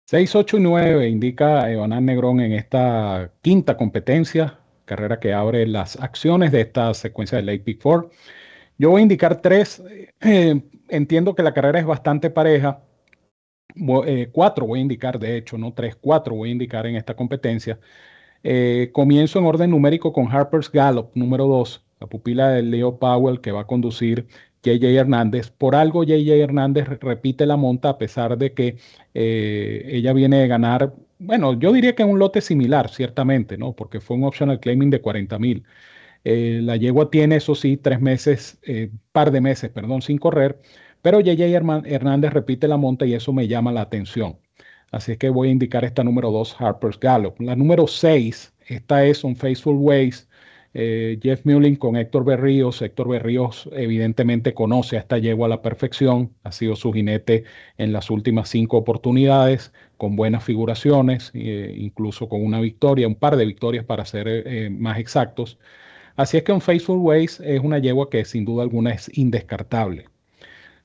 6, 0.06 0.36
8 0.36 0.58
y 0.58 0.60
9 0.60 1.08
indica 1.08 1.72
Evanán 1.72 2.06
Negrón 2.06 2.42
en 2.42 2.52
esta 2.52 3.32
quinta 3.42 3.78
competencia, 3.78 4.60
carrera 4.86 5.20
que 5.20 5.34
abre 5.34 5.66
las 5.66 5.96
acciones 5.96 6.52
de 6.52 6.62
esta 6.62 6.94
secuencia 6.94 7.38
de 7.38 7.44
Late 7.44 7.60
Pick 7.60 7.82
4. 7.82 8.12
Yo 8.78 8.90
voy 8.90 9.02
a 9.02 9.04
indicar 9.04 9.42
tres. 9.42 9.82
Eh, 10.22 10.62
entiendo 10.90 11.36
que 11.36 11.44
la 11.44 11.54
carrera 11.54 11.80
es 11.80 11.86
bastante 11.86 12.30
pareja. 12.30 12.82
Eh, 14.06 14.30
cuatro 14.32 14.68
voy 14.68 14.80
a 14.80 14.82
indicar, 14.84 15.20
de 15.20 15.38
hecho, 15.38 15.58
no 15.58 15.74
tres, 15.74 15.96
cuatro 15.96 16.36
voy 16.36 16.50
a 16.50 16.52
indicar 16.54 16.86
en 16.86 16.96
esta 16.96 17.16
competencia. 17.16 17.80
Eh, 18.44 18.92
comienzo 18.94 19.40
en 19.40 19.46
orden 19.46 19.72
numérico 19.72 20.14
con 20.14 20.32
Harper's 20.32 20.72
Gallop, 20.72 21.16
número 21.16 21.48
dos, 21.48 21.86
la 22.00 22.08
pupila 22.08 22.50
de 22.50 22.62
Leo 22.64 23.00
Powell 23.00 23.42
que 23.42 23.52
va 23.52 23.62
a 23.62 23.68
conducir 23.68 24.28
JJ 24.64 24.86
Hernández. 24.98 25.50
Por 25.52 25.76
algo 25.76 26.04
JJ 26.04 26.42
Hernández 26.42 26.88
repite 27.02 27.46
la 27.46 27.58
monta 27.58 27.90
a 27.90 27.98
pesar 27.98 28.38
de 28.38 28.54
que 28.54 28.78
ella 29.14 30.14
viene 30.14 30.40
de 30.40 30.48
ganar, 30.48 30.94
bueno, 31.20 31.58
yo 31.60 31.72
diría 31.74 31.96
que 31.96 32.04
un 32.04 32.20
lote 32.20 32.42
similar, 32.42 32.90
ciertamente, 32.90 33.58
¿no? 33.58 33.74
Porque 33.74 34.02
fue 34.02 34.18
un 34.18 34.26
optional 34.26 34.60
claiming 34.60 34.90
de 34.90 35.02
40 35.02 35.40
mil. 35.40 35.64
Eh, 36.24 36.62
la 36.64 36.78
yegua 36.78 37.10
tiene, 37.10 37.38
eso 37.38 37.56
sí, 37.56 37.78
tres 37.78 38.00
meses, 38.02 38.60
eh, 38.64 38.92
par 39.12 39.32
de 39.32 39.42
meses, 39.42 39.70
perdón, 39.72 40.02
sin 40.02 40.18
correr, 40.18 40.62
pero 41.02 41.20
JJ 41.20 41.54
Hernández 41.86 42.34
repite 42.34 42.68
la 42.68 42.78
monta 42.78 43.06
y 43.06 43.14
eso 43.14 43.34
me 43.34 43.48
llama 43.48 43.72
la 43.72 43.82
atención. 43.82 44.40
Así 44.92 45.14
es 45.14 45.18
que 45.18 45.30
voy 45.30 45.50
a 45.50 45.52
indicar 45.52 45.84
esta 45.86 46.04
número 46.04 46.32
2, 46.32 46.56
Harper's 46.60 47.00
Gallop. 47.00 47.40
La 47.42 47.56
número 47.56 47.88
6, 47.88 48.54
esta 48.68 49.06
es 49.06 49.24
On 49.26 49.36
Faithful 49.36 49.76
Ways, 49.76 50.30
eh, 50.74 51.20
Jeff 51.22 51.46
Mullin 51.46 51.76
con 51.76 51.96
Héctor 51.98 52.24
Berríos. 52.26 52.82
Héctor 52.82 53.10
Berríos 53.10 53.70
evidentemente 53.74 54.54
conoce 54.54 54.98
a 54.98 55.00
esta 55.02 55.18
yegua 55.18 55.48
a 55.48 55.50
la 55.50 55.62
perfección, 55.62 56.34
ha 56.44 56.52
sido 56.52 56.76
su 56.76 56.94
jinete 56.94 57.44
en 57.78 57.92
las 57.92 58.10
últimas 58.10 58.50
cinco 58.50 58.78
oportunidades, 58.78 59.74
con 59.98 60.16
buenas 60.16 60.44
figuraciones, 60.44 61.32
incluso 61.34 62.30
con 62.30 62.44
una 62.44 62.60
victoria, 62.62 63.08
un 63.08 63.16
par 63.16 63.36
de 63.36 63.46
victorias 63.46 63.86
para 63.86 64.06
ser 64.06 64.72
más 64.72 65.00
exactos. 65.00 65.58
Así 66.16 66.38
es 66.38 66.44
que 66.44 66.52
On 66.52 66.62
Faithful 66.62 67.00
Ways 67.00 67.40
es 67.40 67.60
una 67.60 67.80
yegua 67.80 68.10
que 68.10 68.24
sin 68.26 68.46
duda 68.46 68.64
alguna 68.64 68.92
es 68.92 69.10
indescartable. 69.18 70.06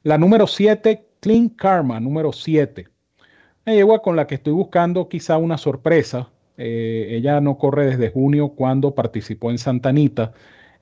La 0.02 0.16
número 0.16 0.46
7, 0.46 1.06
Clean 1.20 1.50
Karma, 1.50 2.00
número 2.00 2.32
7. 2.32 2.88
Una 3.66 3.74
yegua 3.74 4.00
con 4.00 4.16
la 4.16 4.26
que 4.26 4.36
estoy 4.36 4.54
buscando 4.54 5.08
quizá 5.08 5.36
una 5.36 5.58
sorpresa. 5.58 6.30
Eh, 6.56 7.08
ella 7.10 7.40
no 7.40 7.58
corre 7.58 7.86
desde 7.86 8.10
junio 8.10 8.50
cuando 8.50 8.94
participó 8.94 9.50
en 9.50 9.58
Santa 9.58 9.90
Anita 9.90 10.32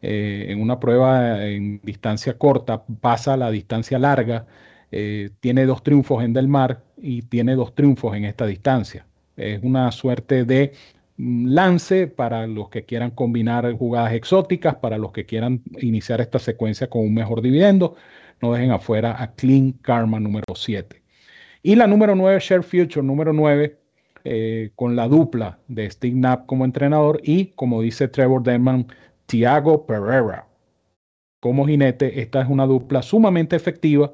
eh, 0.03 0.47
en 0.50 0.61
una 0.61 0.79
prueba 0.79 1.45
en 1.45 1.81
distancia 1.83 2.38
corta, 2.38 2.85
pasa 3.00 3.35
a 3.35 3.37
la 3.37 3.50
distancia 3.50 3.99
larga, 3.99 4.47
eh, 4.93 5.31
tiene 5.41 5.67
dos 5.67 5.83
triunfos 5.83 6.23
en 6.23 6.33
Del 6.33 6.49
Mar 6.49 6.85
y 6.97 7.23
tiene 7.23 7.55
dos 7.57 7.75
triunfos 7.75 8.15
en 8.17 8.25
esta 8.25 8.47
distancia. 8.47 9.07
Es 9.37 9.62
una 9.62 9.91
suerte 9.93 10.45
de 10.45 10.73
lance 11.18 12.06
para 12.06 12.46
los 12.46 12.68
que 12.68 12.85
quieran 12.85 13.11
combinar 13.11 13.73
jugadas 13.73 14.12
exóticas, 14.12 14.76
para 14.76 14.99
los 14.99 15.12
que 15.12 15.26
quieran 15.26 15.62
iniciar 15.80 16.20
esta 16.20 16.38
secuencia 16.38 16.88
con 16.88 17.02
un 17.02 17.14
mejor 17.14 17.42
dividendo. 17.42 17.96
No 18.42 18.52
dejen 18.52 18.70
afuera 18.70 19.23
a 19.23 19.32
Clean 19.35 19.73
Karma 19.73 20.20
número 20.20 20.54
7. 20.54 21.02
Y 21.62 21.75
la 21.75 21.87
número 21.87 22.14
9, 22.14 22.38
Share 22.40 22.62
Future 22.62 23.04
número 23.04 23.32
9, 23.32 23.78
eh, 24.25 24.70
con 24.75 24.96
la 24.96 25.08
dupla 25.08 25.58
de 25.68 25.90
Steve 25.90 26.14
Knapp 26.14 26.46
como 26.46 26.64
entrenador 26.64 27.20
y, 27.23 27.46
como 27.56 27.80
dice 27.80 28.08
Trevor 28.08 28.42
Denman, 28.42 28.87
Thiago 29.26 29.87
Pereira 29.87 30.46
como 31.40 31.66
jinete. 31.66 32.20
Esta 32.20 32.42
es 32.42 32.49
una 32.49 32.66
dupla 32.66 33.02
sumamente 33.02 33.56
efectiva. 33.56 34.12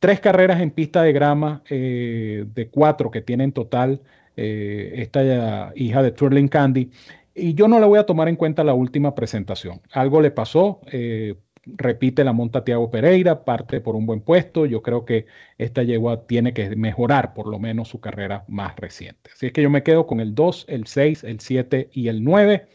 Tres 0.00 0.20
carreras 0.20 0.60
en 0.60 0.70
pista 0.70 1.02
de 1.02 1.12
grama 1.12 1.62
eh, 1.70 2.44
de 2.54 2.68
cuatro 2.68 3.10
que 3.10 3.20
tiene 3.22 3.44
en 3.44 3.52
total 3.52 4.00
eh, 4.40 4.92
esta 5.02 5.72
hija 5.74 6.02
de 6.02 6.12
Twirling 6.12 6.48
Candy. 6.48 6.90
Y 7.34 7.54
yo 7.54 7.66
no 7.66 7.80
le 7.80 7.86
voy 7.86 7.98
a 7.98 8.06
tomar 8.06 8.28
en 8.28 8.36
cuenta 8.36 8.62
la 8.62 8.74
última 8.74 9.14
presentación. 9.14 9.80
Algo 9.92 10.20
le 10.20 10.30
pasó, 10.30 10.80
eh, 10.92 11.34
repite 11.64 12.22
la 12.22 12.32
monta 12.32 12.64
Tiago 12.64 12.88
Pereira, 12.90 13.44
parte 13.44 13.80
por 13.80 13.96
un 13.96 14.06
buen 14.06 14.20
puesto. 14.20 14.64
Yo 14.64 14.80
creo 14.80 15.04
que 15.04 15.26
esta 15.58 15.82
yegua 15.82 16.26
tiene 16.26 16.52
que 16.52 16.76
mejorar 16.76 17.34
por 17.34 17.48
lo 17.48 17.58
menos 17.58 17.88
su 17.88 18.00
carrera 18.00 18.44
más 18.46 18.76
reciente. 18.76 19.30
Así 19.32 19.46
es 19.46 19.52
que 19.52 19.62
yo 19.62 19.70
me 19.70 19.82
quedo 19.82 20.06
con 20.06 20.20
el 20.20 20.34
2, 20.36 20.66
el 20.68 20.86
6, 20.86 21.24
el 21.24 21.40
7 21.40 21.90
y 21.92 22.08
el 22.08 22.22
9. 22.22 22.68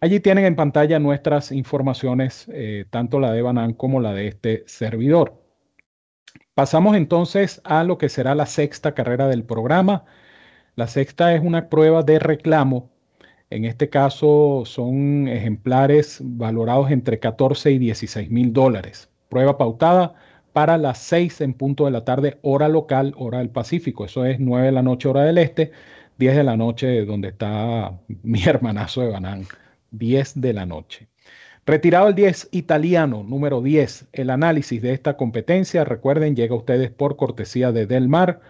Allí 0.00 0.20
tienen 0.20 0.46
en 0.46 0.56
pantalla 0.56 0.98
nuestras 0.98 1.52
informaciones, 1.52 2.48
eh, 2.52 2.86
tanto 2.88 3.20
la 3.20 3.32
de 3.32 3.42
Banan 3.42 3.74
como 3.74 4.00
la 4.00 4.14
de 4.14 4.28
este 4.28 4.64
servidor. 4.66 5.42
Pasamos 6.54 6.96
entonces 6.96 7.60
a 7.64 7.84
lo 7.84 7.98
que 7.98 8.08
será 8.08 8.34
la 8.34 8.46
sexta 8.46 8.94
carrera 8.94 9.28
del 9.28 9.44
programa. 9.44 10.04
La 10.78 10.86
sexta 10.86 11.34
es 11.34 11.42
una 11.42 11.68
prueba 11.68 12.04
de 12.04 12.20
reclamo. 12.20 12.88
En 13.50 13.64
este 13.64 13.88
caso 13.88 14.62
son 14.64 15.26
ejemplares 15.26 16.20
valorados 16.22 16.92
entre 16.92 17.18
14 17.18 17.72
y 17.72 17.78
16 17.78 18.30
mil 18.30 18.52
dólares. 18.52 19.10
Prueba 19.28 19.58
pautada 19.58 20.14
para 20.52 20.78
las 20.78 20.98
6 20.98 21.40
en 21.40 21.54
punto 21.54 21.86
de 21.86 21.90
la 21.90 22.04
tarde, 22.04 22.38
hora 22.42 22.68
local, 22.68 23.12
hora 23.18 23.38
del 23.38 23.50
Pacífico. 23.50 24.04
Eso 24.04 24.24
es 24.24 24.38
9 24.38 24.66
de 24.66 24.72
la 24.72 24.84
noche, 24.84 25.08
hora 25.08 25.24
del 25.24 25.38
este, 25.38 25.72
10 26.18 26.36
de 26.36 26.44
la 26.44 26.56
noche, 26.56 27.04
donde 27.04 27.30
está 27.30 27.98
mi 28.22 28.44
hermanazo 28.44 29.00
de 29.00 29.08
Banán. 29.08 29.46
10 29.90 30.40
de 30.40 30.52
la 30.52 30.64
noche. 30.64 31.08
Retirado 31.66 32.06
el 32.06 32.14
10 32.14 32.50
italiano, 32.52 33.24
número 33.24 33.62
10. 33.62 34.10
El 34.12 34.30
análisis 34.30 34.80
de 34.80 34.92
esta 34.92 35.16
competencia, 35.16 35.84
recuerden, 35.84 36.36
llega 36.36 36.54
a 36.54 36.58
ustedes 36.58 36.92
por 36.92 37.16
cortesía 37.16 37.72
de 37.72 37.86
Del 37.86 38.08
Mar. 38.08 38.40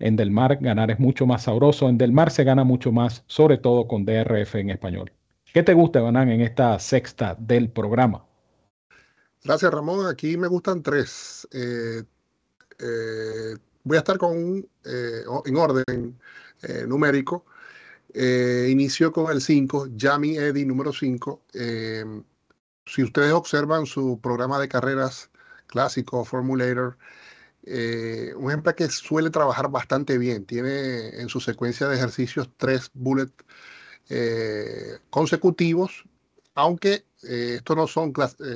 En 0.00 0.16
Del 0.16 0.30
Mar 0.30 0.58
ganar 0.60 0.90
es 0.90 0.98
mucho 0.98 1.26
más 1.26 1.44
sabroso. 1.44 1.88
En 1.88 1.98
Del 1.98 2.12
Mar 2.12 2.30
se 2.30 2.44
gana 2.44 2.64
mucho 2.64 2.92
más, 2.92 3.24
sobre 3.26 3.58
todo 3.58 3.88
con 3.88 4.04
DRF 4.04 4.54
en 4.56 4.70
español. 4.70 5.12
¿Qué 5.52 5.62
te 5.62 5.74
gusta, 5.74 6.00
Banán, 6.00 6.30
en 6.30 6.40
esta 6.40 6.78
sexta 6.78 7.34
del 7.38 7.70
programa? 7.70 8.24
Gracias, 9.44 9.72
Ramón. 9.72 10.06
Aquí 10.06 10.36
me 10.36 10.46
gustan 10.46 10.82
tres. 10.82 11.48
Eh, 11.52 12.02
eh, 12.78 13.56
voy 13.82 13.96
a 13.96 14.00
estar 14.00 14.18
con 14.18 14.66
eh, 14.84 15.22
en 15.46 15.56
orden 15.56 16.18
numérico. 16.86 17.46
inicio 18.14 19.12
con 19.12 19.30
el 19.32 19.40
5, 19.40 19.88
Jamie 19.96 20.38
Eddy 20.38 20.64
número 20.64 20.92
5. 20.92 21.42
si 22.84 23.02
ustedes 23.02 23.32
observan 23.32 23.86
su 23.86 24.20
programa 24.20 24.58
de 24.58 24.68
carreras 24.68 25.30
clásico, 25.66 26.24
Formulator, 26.24 26.98
eh, 27.70 28.32
un 28.34 28.50
ejemplo 28.50 28.74
que 28.74 28.88
suele 28.88 29.28
trabajar 29.30 29.70
bastante 29.70 30.16
bien. 30.18 30.44
Tiene 30.46 31.08
en 31.20 31.28
su 31.28 31.40
secuencia 31.40 31.86
de 31.88 31.96
ejercicios 31.96 32.50
tres 32.56 32.90
bullets 32.94 33.34
eh, 34.08 34.98
consecutivos, 35.10 36.04
aunque 36.54 37.04
eh, 37.24 37.56
estos 37.56 37.76
no 37.76 37.86
son, 37.86 38.12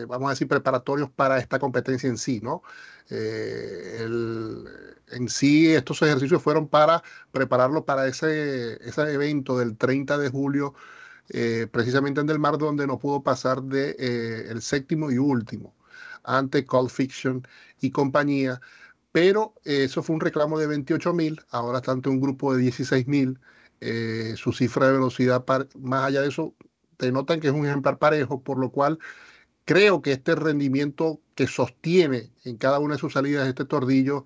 vamos 0.09 0.29
a 0.29 0.31
decir, 0.31 0.49
preparatorios 0.49 1.11
para 1.11 1.39
esta 1.39 1.59
competencia 1.59 2.09
en 2.09 2.17
sí, 2.17 2.41
¿no? 2.43 2.63
en 3.11 5.29
sí, 5.29 5.75
estos 5.75 6.01
ejercicios 6.01 6.43
fueron 6.43 6.69
para 6.69 7.03
prepararlo 7.31 7.85
para 7.85 8.07
ese, 8.07 8.79
ese 8.89 9.13
evento 9.13 9.59
del 9.59 9.77
30 9.77 10.17
de 10.17 10.31
julio, 10.31 10.75
precisamente 11.71 12.23
en 12.23 12.27
Del 12.27 12.39
Mar, 12.39 12.57
donde 12.57 12.87
no 12.87 12.99
pudo 12.99 13.23
pasar 13.23 13.63
de 13.63 13.91
el 14.49 14.63
séptimo 14.63 15.11
y 15.11 15.19
último 15.19 15.75
ante 16.25 16.65
Cold 16.65 16.91
Fiction 16.91 17.47
y 17.81 17.91
compañía 17.91 18.61
pero 19.13 19.55
eh, 19.65 19.85
eso 19.85 20.03
fue 20.03 20.15
un 20.15 20.21
reclamo 20.21 20.59
de 20.59 20.67
28 20.67 21.13
mil, 21.15 21.41
ahora 21.51 21.79
está 21.79 21.93
ante 21.93 22.09
un 22.09 22.21
grupo 22.21 22.55
de 22.55 22.63
16 22.63 23.07
mil, 23.07 23.39
eh, 23.81 24.35
su 24.37 24.53
cifra 24.53 24.87
de 24.87 24.95
velocidad, 24.95 25.45
más 25.79 26.05
allá 26.05 26.23
de 26.23 26.29
eso, 26.29 26.55
te 26.97 27.13
notan 27.13 27.41
que 27.41 27.49
es 27.49 27.53
un 27.55 27.67
ejemplar 27.67 27.99
parejo, 27.99 28.43
por 28.43 28.59
lo 28.59 28.71
cual 28.71 28.99
creo 29.65 30.03
que 30.03 30.13
este 30.13 30.35
rendimiento 30.35 31.21
que 31.35 31.47
sostiene 31.47 32.33
en 32.45 32.57
cada 32.57 32.79
una 32.79 32.95
de 32.95 33.01
sus 33.01 33.13
salidas 33.15 33.49
este 33.49 33.65
tordillo 33.65 34.25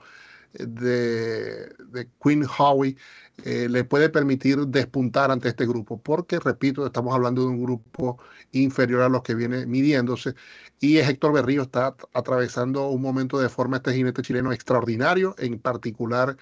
de, 0.58 1.68
de 1.88 2.08
Queen 2.22 2.44
Howie 2.46 2.96
le 3.44 3.84
puede 3.84 4.08
permitir 4.08 4.58
despuntar 4.66 5.30
ante 5.30 5.48
este 5.48 5.66
grupo, 5.66 6.00
porque, 6.00 6.38
repito, 6.38 6.86
estamos 6.86 7.14
hablando 7.14 7.42
de 7.42 7.48
un 7.48 7.62
grupo 7.62 8.18
inferior 8.52 9.02
a 9.02 9.08
los 9.10 9.22
que 9.22 9.34
viene 9.34 9.66
midiéndose 9.66 10.34
y 10.80 10.98
Héctor 10.98 11.32
Berrío 11.32 11.62
está 11.62 11.94
atravesando 12.12 12.88
un 12.88 13.02
momento 13.02 13.38
de 13.38 13.48
forma 13.48 13.78
este 13.78 13.94
jinete 13.94 14.22
chileno 14.22 14.52
extraordinario, 14.52 15.34
en 15.38 15.58
particular 15.58 16.36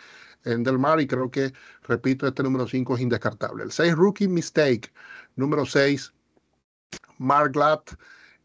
en 0.44 0.62
Del 0.62 0.78
Mar, 0.78 1.00
y 1.00 1.06
creo 1.06 1.30
que, 1.30 1.52
repito, 1.82 2.26
este 2.26 2.42
número 2.42 2.66
5 2.66 2.96
es 2.96 3.00
indescartable. 3.00 3.64
El 3.64 3.72
6, 3.72 3.94
Rookie 3.94 4.28
Mistake. 4.28 4.92
Número 5.36 5.64
6, 5.64 6.12
Mark 7.18 7.52
Glatt. 7.52 7.92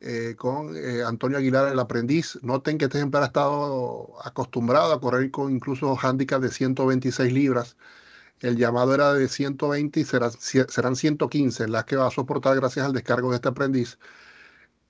Eh, 0.01 0.35
con 0.37 0.77
eh, 0.77 1.03
Antonio 1.03 1.37
Aguilar, 1.37 1.71
el 1.71 1.79
aprendiz. 1.79 2.39
Noten 2.41 2.77
que 2.77 2.85
este 2.85 2.97
ejemplar 2.99 3.23
ha 3.23 3.27
estado 3.27 4.15
acostumbrado 4.23 4.93
a 4.93 5.01
correr 5.01 5.29
con 5.29 5.51
incluso 5.51 5.97
handicap 6.01 6.41
de 6.41 6.49
126 6.51 7.33
libras. 7.33 7.75
El 8.39 8.57
llamado 8.57 8.93
era 8.95 9.13
de 9.13 9.27
120 9.27 9.99
y 9.99 10.05
serán, 10.05 10.31
serán 10.31 10.95
115 10.95 11.67
las 11.67 11.85
que 11.85 11.97
va 11.97 12.07
a 12.07 12.11
soportar 12.11 12.55
gracias 12.55 12.85
al 12.85 12.93
descargo 12.93 13.31
de 13.31 13.35
este 13.37 13.49
aprendiz. 13.49 13.99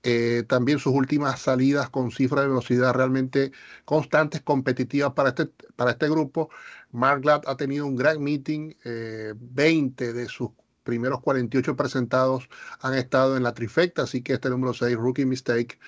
Eh, 0.02 0.44
también 0.48 0.78
sus 0.78 0.94
últimas 0.94 1.40
salidas 1.40 1.90
con 1.90 2.10
cifras 2.10 2.44
de 2.44 2.48
velocidad 2.48 2.94
realmente 2.94 3.52
constantes, 3.84 4.40
competitivas 4.40 5.12
para 5.12 5.30
este, 5.30 5.46
para 5.76 5.90
este 5.92 6.08
grupo. 6.08 6.50
Mark 6.92 7.22
Glad 7.22 7.42
ha 7.46 7.56
tenido 7.56 7.86
un 7.86 7.96
gran 7.96 8.22
meeting, 8.22 8.74
20 8.84 10.04
eh, 10.04 10.12
de 10.12 10.28
sus 10.28 10.50
primeros 10.90 11.20
48 11.20 11.76
presentados 11.76 12.48
han 12.80 12.94
estado 12.94 13.36
en 13.36 13.44
la 13.44 13.54
trifecta, 13.54 14.02
así 14.02 14.22
que 14.22 14.32
este 14.32 14.50
número 14.50 14.74
6, 14.74 14.96
Rookie 14.96 15.24
Mistake, 15.24 15.78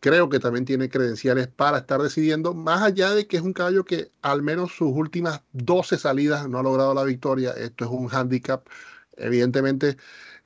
creo 0.00 0.28
que 0.28 0.38
también 0.38 0.66
tiene 0.66 0.90
credenciales 0.90 1.48
para 1.48 1.78
estar 1.78 2.02
decidiendo, 2.02 2.52
más 2.52 2.82
allá 2.82 3.14
de 3.14 3.26
que 3.26 3.38
es 3.38 3.42
un 3.42 3.54
caballo 3.54 3.86
que 3.86 4.12
al 4.20 4.42
menos 4.42 4.72
sus 4.72 4.90
últimas 4.92 5.40
12 5.52 5.96
salidas 5.96 6.46
no 6.50 6.58
ha 6.58 6.62
logrado 6.62 6.92
la 6.92 7.04
victoria, 7.04 7.52
esto 7.52 7.86
es 7.86 7.90
un 7.90 8.10
handicap 8.14 8.68
evidentemente 9.16 9.96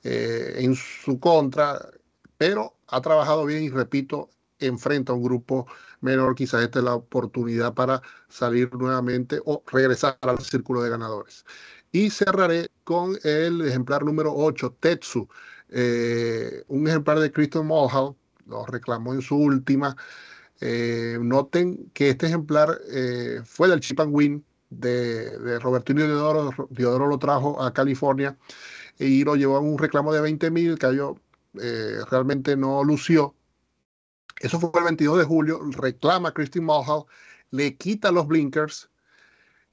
eh, 0.03 0.55
en 0.59 0.75
su 0.75 1.19
contra, 1.19 1.77
pero 2.37 2.77
ha 2.87 3.01
trabajado 3.01 3.45
bien 3.45 3.63
y 3.63 3.69
repito, 3.69 4.29
enfrenta 4.59 5.11
a 5.11 5.15
un 5.15 5.23
grupo 5.23 5.67
menor, 5.99 6.33
quizás 6.35 6.63
esta 6.63 6.79
es 6.79 6.85
la 6.85 6.95
oportunidad 6.95 7.73
para 7.73 8.01
salir 8.29 8.73
nuevamente 8.73 9.41
o 9.45 9.63
regresar 9.67 10.17
al 10.21 10.39
círculo 10.39 10.81
de 10.81 10.91
ganadores. 10.91 11.45
Y 11.91 12.09
cerraré 12.09 12.69
con 12.91 13.17
el 13.23 13.61
ejemplar 13.61 14.03
número 14.03 14.33
8, 14.35 14.75
Tetsu, 14.81 15.25
eh, 15.69 16.61
un 16.67 16.85
ejemplar 16.89 17.19
de 17.19 17.31
Crystal 17.31 17.63
Mulhall, 17.63 18.13
lo 18.47 18.65
reclamó 18.65 19.13
en 19.13 19.21
su 19.21 19.37
última. 19.37 19.95
Eh, 20.59 21.17
noten 21.21 21.89
que 21.93 22.09
este 22.09 22.25
ejemplar 22.25 22.81
eh, 22.91 23.39
fue 23.45 23.69
del 23.69 23.79
Chip 23.79 24.01
and 24.01 24.13
Win, 24.13 24.43
de, 24.69 25.39
de 25.39 25.59
Robertino 25.59 26.03
Diodoro, 26.03 26.51
Diodoro 26.69 27.07
lo 27.07 27.17
trajo 27.17 27.61
a 27.63 27.73
California 27.73 28.37
y 28.99 29.23
lo 29.23 29.37
llevó 29.37 29.55
a 29.55 29.61
un 29.61 29.77
reclamo 29.77 30.11
de 30.11 30.19
20 30.19 30.51
mil, 30.51 30.77
cayó, 30.77 31.15
eh, 31.61 31.95
realmente 32.09 32.57
no 32.57 32.83
lució. 32.83 33.33
Eso 34.41 34.59
fue 34.59 34.69
el 34.79 34.83
22 34.83 35.19
de 35.19 35.23
julio, 35.23 35.61
reclama 35.77 36.29
a 36.29 36.33
Christine 36.33 36.67
le 37.51 37.77
quita 37.77 38.11
los 38.11 38.27
blinkers, 38.27 38.89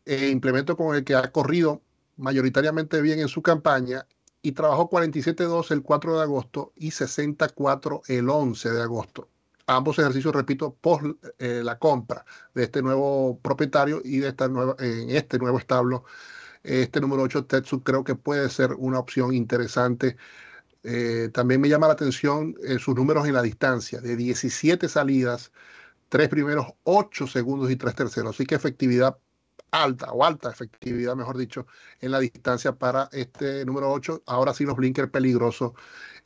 e 0.04 0.28
implemento 0.28 0.76
con 0.76 0.94
el 0.94 1.02
que 1.02 1.16
ha 1.16 1.32
corrido 1.32 1.82
mayoritariamente 2.18 3.00
bien 3.00 3.20
en 3.20 3.28
su 3.28 3.42
campaña 3.42 4.06
y 4.42 4.52
trabajó 4.52 4.88
47.2 4.90 5.70
el 5.72 5.82
4 5.82 6.16
de 6.16 6.22
agosto 6.22 6.72
y 6.76 6.90
64 6.90 8.02
el 8.08 8.28
11 8.28 8.70
de 8.70 8.82
agosto. 8.82 9.28
Ambos 9.66 9.98
ejercicios, 9.98 10.34
repito, 10.34 10.75
post 10.80 11.04
eh, 11.38 11.60
la 11.62 11.78
compra 11.78 12.25
de 12.54 12.64
este 12.64 12.80
nuevo 12.82 13.38
propietario 13.40 14.00
y 14.02 14.18
de 14.18 14.28
esta 14.28 14.48
nueva, 14.48 14.76
en 14.78 15.10
este 15.10 15.38
nuevo 15.38 15.58
establo. 15.58 16.04
Este 16.62 17.00
número 17.00 17.22
8 17.22 17.46
Tetsu 17.46 17.82
creo 17.82 18.04
que 18.04 18.14
puede 18.14 18.48
ser 18.50 18.72
una 18.75 18.98
opción 18.98 19.34
interesante. 19.34 20.16
Eh, 20.82 21.30
también 21.34 21.60
me 21.60 21.68
llama 21.68 21.87
la 21.87 21.92
atención 21.94 22.54
eh, 22.64 22.78
sus 22.78 22.94
números 22.94 23.26
en 23.26 23.34
la 23.34 23.42
distancia, 23.42 24.00
de 24.00 24.16
17 24.16 24.88
salidas, 24.88 25.52
tres 26.08 26.28
primeros, 26.28 26.66
8 26.84 27.26
segundos 27.26 27.70
y 27.70 27.76
3 27.76 27.94
terceros. 27.94 28.34
Así 28.34 28.46
que 28.46 28.54
efectividad 28.54 29.18
alta 29.70 30.12
o 30.12 30.25
alta 30.25 30.50
efectividad, 30.50 31.16
mejor 31.16 31.37
dicho, 31.37 31.66
en 32.00 32.10
la 32.10 32.20
distancia 32.20 32.72
para 32.72 33.08
este 33.12 33.64
número 33.64 33.90
8. 33.92 34.22
Ahora 34.26 34.54
sí 34.54 34.64
los 34.64 34.76
blinkers 34.76 35.10
peligrosos 35.10 35.72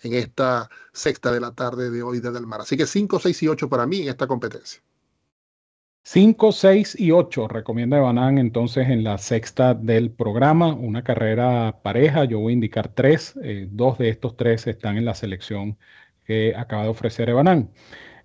en 0.02 0.14
esta 0.14 0.68
sexta 0.92 1.32
de 1.32 1.40
la 1.40 1.54
tarde 1.54 1.90
de 1.90 2.02
hoy 2.02 2.20
desde 2.20 2.38
el 2.38 2.46
mar. 2.46 2.60
Así 2.60 2.76
que 2.76 2.86
5, 2.86 3.18
6 3.18 3.42
y 3.42 3.48
8 3.48 3.68
para 3.68 3.86
mí 3.86 4.02
en 4.02 4.08
esta 4.08 4.26
competencia. 4.26 4.82
5, 6.04 6.50
6 6.50 6.98
y 6.98 7.12
8 7.12 7.46
recomienda 7.46 7.96
Evanán 7.96 8.38
entonces 8.38 8.88
en 8.88 9.04
la 9.04 9.18
sexta 9.18 9.74
del 9.74 10.10
programa, 10.10 10.74
una 10.74 11.04
carrera 11.04 11.78
pareja. 11.82 12.24
Yo 12.24 12.40
voy 12.40 12.52
a 12.52 12.54
indicar 12.54 12.88
tres, 12.88 13.38
eh, 13.42 13.68
dos 13.70 13.98
de 13.98 14.08
estos 14.08 14.36
tres 14.36 14.66
están 14.66 14.96
en 14.96 15.04
la 15.04 15.14
selección 15.14 15.78
que 16.24 16.54
acaba 16.56 16.82
de 16.82 16.88
ofrecer 16.88 17.28
Evanán. 17.28 17.70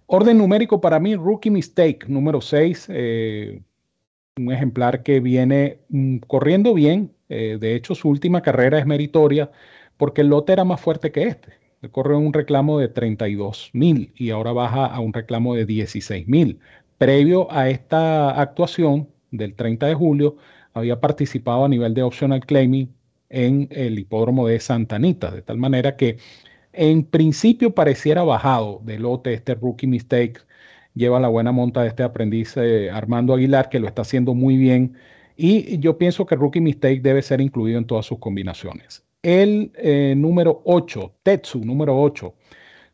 Orden 0.07 0.37
numérico 0.39 0.81
para 0.81 0.99
mí, 0.99 1.15
Rookie 1.15 1.51
Mistake, 1.51 2.07
número 2.07 2.41
6, 2.41 2.87
un 4.37 4.51
ejemplar 4.51 5.03
que 5.03 5.19
viene 5.19 5.79
mm, 5.89 6.17
corriendo 6.27 6.73
bien. 6.73 7.13
Eh, 7.29 7.57
de 7.59 7.75
hecho, 7.75 7.95
su 7.95 8.09
última 8.09 8.41
carrera 8.41 8.79
es 8.79 8.85
meritoria 8.85 9.51
porque 9.97 10.21
el 10.21 10.27
lote 10.27 10.53
era 10.53 10.63
más 10.63 10.79
fuerte 10.81 11.11
que 11.11 11.23
este. 11.23 11.53
Corrió 11.91 12.17
un 12.17 12.33
reclamo 12.33 12.79
de 12.79 12.87
32 12.87 13.69
mil 13.73 14.11
y 14.15 14.31
ahora 14.31 14.51
baja 14.51 14.85
a 14.85 14.99
un 14.99 15.13
reclamo 15.13 15.55
de 15.55 15.65
16 15.65 16.27
mil. 16.27 16.59
Previo 16.97 17.51
a 17.51 17.69
esta 17.69 18.31
actuación 18.41 19.09
del 19.31 19.55
30 19.55 19.87
de 19.87 19.93
julio, 19.93 20.37
había 20.73 20.99
participado 20.99 21.65
a 21.65 21.69
nivel 21.69 21.93
de 21.93 22.03
optional 22.03 22.45
claiming 22.45 22.93
en 23.29 23.67
el 23.71 23.99
hipódromo 23.99 24.47
de 24.47 24.59
Santa 24.59 24.95
Anita, 24.95 25.31
de 25.31 25.41
tal 25.41 25.57
manera 25.57 25.95
que 25.95 26.17
en 26.73 27.03
principio 27.03 27.73
pareciera 27.73 28.23
bajado 28.23 28.81
del 28.83 29.03
lote 29.03 29.33
este 29.33 29.55
rookie 29.55 29.87
mistake 29.87 30.39
lleva 30.97 31.19
la 31.19 31.27
buena 31.27 31.51
monta 31.51 31.81
de 31.81 31.89
este 31.89 32.03
aprendiz 32.03 32.57
eh, 32.57 32.89
Armando 32.91 33.33
Aguilar, 33.33 33.69
que 33.69 33.79
lo 33.79 33.87
está 33.87 34.01
haciendo 34.01 34.33
muy 34.33 34.57
bien. 34.57 34.97
Y 35.35 35.77
yo 35.79 35.97
pienso 35.97 36.25
que 36.25 36.35
Rookie 36.35 36.61
Mistake 36.61 37.01
debe 37.01 37.21
ser 37.21 37.41
incluido 37.41 37.77
en 37.77 37.85
todas 37.85 38.05
sus 38.05 38.19
combinaciones. 38.19 39.05
El 39.21 39.71
eh, 39.75 40.15
número 40.17 40.61
8, 40.65 41.13
Tetsu, 41.23 41.63
número 41.63 41.99
8, 42.01 42.33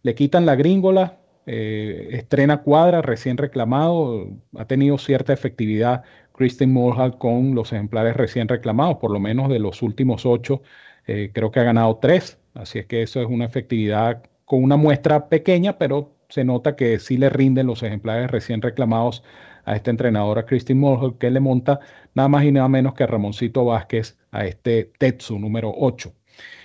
le 0.04 0.16
quitan 0.16 0.46
la 0.46 0.56
gringola, 0.56 1.20
eh, 1.46 2.10
estrena 2.12 2.62
cuadra, 2.62 3.02
recién 3.02 3.38
reclamado, 3.38 4.28
ha 4.58 4.66
tenido 4.66 4.98
cierta 4.98 5.34
efectividad 5.34 6.04
Kristen 6.34 6.72
Mulhall 6.74 7.18
con 7.18 7.56
los 7.56 7.72
ejemplares 7.72 8.16
recién 8.18 8.48
reclamados, 8.48 8.98
por 8.98 9.12
lo 9.12 9.20
menos 9.20 9.50
de 9.50 9.60
los 9.60 9.82
últimos 9.82 10.26
8, 10.26 10.62
creo 11.06 11.52
que 11.52 11.60
ha 11.60 11.64
ganado 11.64 11.98
3, 11.98 12.40
así 12.56 12.80
es 12.80 12.86
que 12.88 13.04
eso 13.04 13.22
es 13.22 13.28
una 13.28 13.46
efectividad 13.46 14.24
con 14.46 14.64
una 14.64 14.78
muestra 14.78 15.30
pequeña, 15.30 15.78
pero 15.78 16.14
se 16.34 16.44
nota 16.44 16.76
que 16.76 16.98
sí 16.98 17.18
le 17.18 17.30
rinden 17.30 17.68
los 17.68 17.84
ejemplares 17.84 18.32
recién 18.32 18.60
reclamados 18.60 19.24
a 19.66 19.76
este 19.76 19.92
entrenador, 19.92 20.40
a 20.40 20.48
Christine 20.48 20.80
Mulhall, 20.80 21.20
que 21.20 21.30
le 21.30 21.40
monta 21.40 21.80
nada 22.16 22.28
más 22.28 22.44
y 22.44 22.52
nada 22.52 22.68
menos 22.68 22.96
que 22.96 23.04
a 23.04 23.08
Ramoncito 23.08 23.64
Vázquez 23.66 24.18
a 24.32 24.44
este 24.44 24.92
Tetsu 24.98 25.38
número 25.38 25.72
8. 25.78 26.12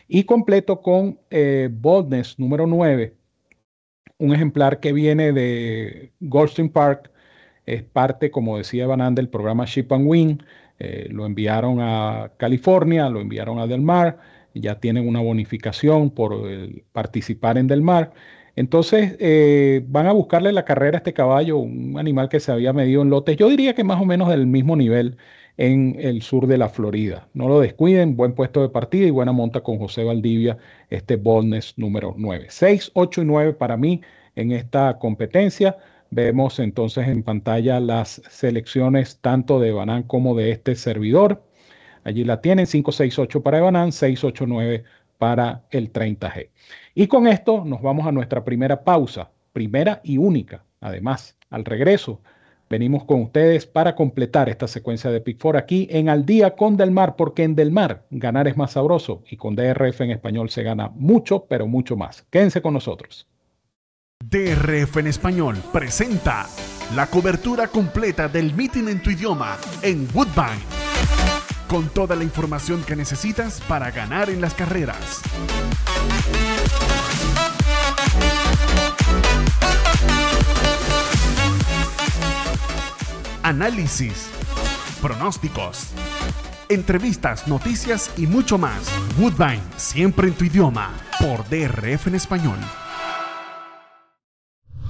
Y 0.09 0.25
completo 0.25 0.81
con 0.81 1.21
eh, 1.29 1.69
Boldness 1.71 2.39
número 2.39 2.67
9, 2.67 3.15
un 4.17 4.35
ejemplar 4.35 4.81
que 4.81 4.95
viene 4.95 5.33
de 5.33 6.13
Goldstein 6.21 6.71
Park, 6.71 7.11
es 7.67 7.83
parte, 7.83 8.31
como 8.31 8.57
decía 8.57 8.87
Van 8.87 9.15
del 9.15 9.29
programa 9.29 9.67
Ship 9.67 9.93
and 9.93 10.07
Win. 10.09 10.43
Eh, 10.79 11.09
lo 11.11 11.27
enviaron 11.27 11.79
a 11.83 12.33
California, 12.39 13.11
lo 13.11 13.21
enviaron 13.21 13.59
a 13.59 13.67
Del 13.67 13.83
Mar, 13.83 14.19
ya 14.55 14.81
tienen 14.81 15.07
una 15.07 15.21
bonificación 15.21 16.09
por 16.09 16.49
eh, 16.49 16.85
participar 16.93 17.59
en 17.59 17.67
Del 17.67 17.83
Mar. 17.83 18.15
Entonces 18.59 19.15
eh, 19.21 19.85
van 19.87 20.09
a 20.09 20.13
buscarle 20.13 20.51
la 20.51 20.65
carrera 20.65 20.97
a 20.97 20.99
este 20.99 21.13
caballo, 21.13 21.59
un 21.59 21.97
animal 21.97 22.29
que 22.29 22.41
se 22.41 22.51
había 22.51 22.73
medido 22.73 23.03
en 23.03 23.09
lotes, 23.09 23.37
yo 23.37 23.49
diría 23.49 23.73
que 23.77 23.85
más 23.85 24.03
o 24.03 24.05
menos 24.05 24.29
del 24.29 24.49
mismo 24.49 24.75
nivel 24.75 25.17
en 25.59 25.95
el 26.01 26.23
sur 26.23 26.49
de 26.49 26.59
la 26.59 26.69
Florida. 26.69 27.29
No 27.35 27.49
lo 27.49 27.61
descuiden, 27.61 28.17
buen 28.17 28.35
puesto 28.35 28.61
de 28.61 28.69
partida 28.69 29.07
y 29.07 29.11
buena 29.11 29.31
monta 29.31 29.61
con 29.61 29.79
José 29.79 30.03
Valdivia, 30.03 30.59
este 30.91 31.15
Boldness 31.15 31.75
número 31.79 32.17
9. 32.19 32.47
6, 32.49 32.91
8 32.95 33.23
y 33.23 33.25
9 33.27 33.53
para 33.53 33.77
mí 33.77 34.01
en 34.35 34.51
esta 34.51 34.99
competencia. 34.99 35.77
Vemos 36.11 36.59
entonces 36.59 37.07
en 37.07 37.23
pantalla 37.23 37.79
las 37.79 38.21
selecciones 38.29 39.21
tanto 39.21 39.61
de 39.61 39.71
Banán 39.71 40.03
como 40.03 40.35
de 40.35 40.51
este 40.51 40.75
servidor. 40.75 41.45
Allí 42.03 42.25
la 42.25 42.41
tienen, 42.41 42.67
5, 42.67 42.91
6, 42.91 43.21
8 43.21 43.41
para 43.41 43.61
Banán, 43.61 43.93
6, 43.93 44.25
8, 44.25 44.47
9 44.49 44.83
para 45.19 45.65
el 45.71 45.93
30G. 45.93 46.51
Y 46.95 47.07
con 47.07 47.27
esto 47.27 47.65
nos 47.65 47.83
vamos 47.83 48.07
a 48.07 48.13
nuestra 48.13 48.45
primera 48.45 48.83
pausa, 48.83 49.31
primera 49.53 50.01
y 50.03 50.17
única. 50.17 50.65
Además, 50.81 51.37
al 51.51 51.65
regreso, 51.65 52.21
venimos 52.71 53.05
con 53.05 53.23
ustedes 53.23 53.67
para 53.67 53.95
completar 53.95 54.49
esta 54.49 54.69
secuencia 54.69 55.11
de 55.11 55.21
Pick 55.21 55.41
4 55.41 55.59
aquí 55.59 55.89
en 55.91 56.09
Al 56.09 56.25
Día 56.25 56.55
con 56.55 56.77
Del 56.77 56.91
Mar, 56.91 57.17
porque 57.17 57.43
en 57.43 57.55
Del 57.55 57.73
Mar 57.73 58.07
ganar 58.11 58.49
es 58.49 58.57
más 58.57 58.73
sabroso 58.73 59.23
y 59.29 59.37
con 59.37 59.57
DRF 59.57 60.01
en 60.03 60.13
español 60.13 60.51
se 60.51 60.63
gana 60.63 60.89
mucho, 60.95 61.47
pero 61.49 61.67
mucho 61.67 61.97
más. 61.97 62.23
Quédense 62.31 62.63
con 62.63 62.75
nosotros. 62.75 63.27
DRF 64.25 64.97
en 64.97 65.07
español 65.07 65.57
presenta 65.73 66.47
la 66.95 67.07
cobertura 67.07 67.69
completa 67.69 68.29
del 68.29 68.53
meeting 68.55 68.89
en 68.89 69.03
tu 69.03 69.11
idioma 69.11 69.57
en 69.83 70.09
Woodbine 70.13 71.48
con 71.69 71.89
toda 71.91 72.17
la 72.17 72.25
información 72.25 72.83
que 72.83 72.97
necesitas 72.97 73.61
para 73.69 73.91
ganar 73.91 74.31
en 74.31 74.41
las 74.41 74.55
carreras. 74.55 75.21
Análisis, 83.43 84.29
pronósticos, 85.01 85.89
entrevistas, 86.69 87.47
noticias 87.47 88.11
y 88.17 88.27
mucho 88.27 88.59
más. 88.59 88.91
Woodbine, 89.19 89.63
siempre 89.77 90.29
en 90.29 90.35
tu 90.35 90.45
idioma, 90.45 90.93
por 91.21 91.49
DRF 91.49 92.09
en 92.09 92.15
español. 92.15 92.59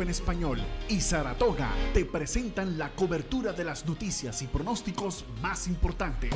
En 0.00 0.08
español 0.08 0.58
y 0.88 1.00
Saratoga 1.00 1.70
te 1.92 2.06
presentan 2.06 2.78
la 2.78 2.88
cobertura 2.90 3.52
de 3.52 3.64
las 3.64 3.84
noticias 3.84 4.40
y 4.40 4.46
pronósticos 4.46 5.26
más 5.42 5.66
importantes. 5.66 6.30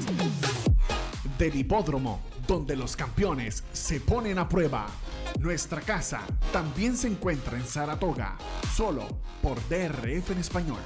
Del 1.39 1.55
hipódromo, 1.55 2.21
donde 2.47 2.77
los 2.77 2.95
campeones 2.95 3.65
se 3.73 4.01
ponen 4.01 4.39
a 4.39 4.49
prueba. 4.49 4.87
Nuestra 5.41 5.81
casa 5.81 6.21
también 6.53 6.95
se 6.97 7.09
encuentra 7.09 7.57
en 7.57 7.67
Saratoga, 7.67 8.37
solo 8.75 9.09
por 9.41 9.57
DRF 9.69 10.33
en 10.33 10.39
español. 10.39 10.81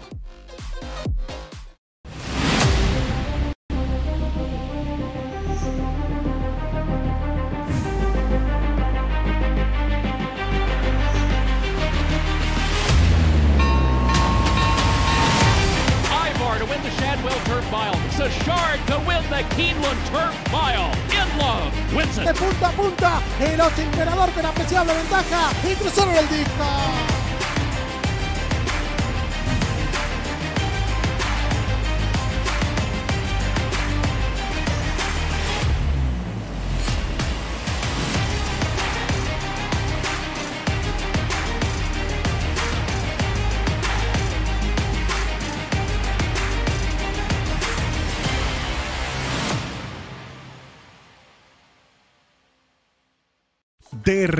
Imperador 24.79 24.87
con 24.87 24.87
apreciable 24.87 24.95
ventaja 24.95 25.28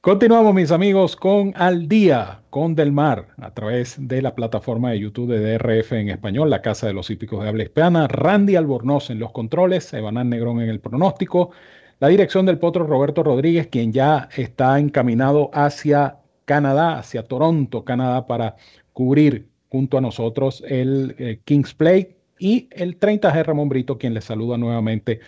Continuamos, 0.00 0.54
mis 0.54 0.70
amigos, 0.70 1.16
con 1.16 1.52
Al 1.56 1.88
Día, 1.88 2.42
con 2.50 2.76
Del 2.76 2.92
Mar, 2.92 3.30
a 3.36 3.52
través 3.52 3.96
de 3.98 4.22
la 4.22 4.36
plataforma 4.36 4.92
de 4.92 5.00
YouTube 5.00 5.32
de 5.32 5.58
DRF 5.58 5.92
en 5.94 6.08
español, 6.08 6.50
la 6.50 6.62
Casa 6.62 6.86
de 6.86 6.92
los 6.92 7.10
Hípicos 7.10 7.42
de 7.42 7.48
Habla 7.48 7.64
Hispana. 7.64 8.06
Randy 8.06 8.54
Albornoz 8.54 9.10
en 9.10 9.18
los 9.18 9.32
controles, 9.32 9.92
Evanán 9.92 10.30
Negrón 10.30 10.60
en 10.60 10.68
el 10.68 10.78
pronóstico, 10.78 11.50
la 11.98 12.06
dirección 12.06 12.46
del 12.46 12.60
potro 12.60 12.86
Roberto 12.86 13.24
Rodríguez, 13.24 13.66
quien 13.66 13.92
ya 13.92 14.28
está 14.36 14.78
encaminado 14.78 15.50
hacia 15.52 16.18
Canadá, 16.44 16.96
hacia 16.96 17.24
Toronto, 17.24 17.84
Canadá, 17.84 18.28
para 18.28 18.54
cubrir 18.92 19.48
junto 19.68 19.98
a 19.98 20.00
nosotros 20.00 20.62
el 20.68 21.16
eh, 21.18 21.40
Kings 21.44 21.74
Play 21.74 22.14
y 22.38 22.68
el 22.70 23.00
30G 23.00 23.44
Ramón 23.44 23.68
Brito, 23.68 23.98
quien 23.98 24.14
les 24.14 24.26
saluda 24.26 24.56
nuevamente 24.58 25.18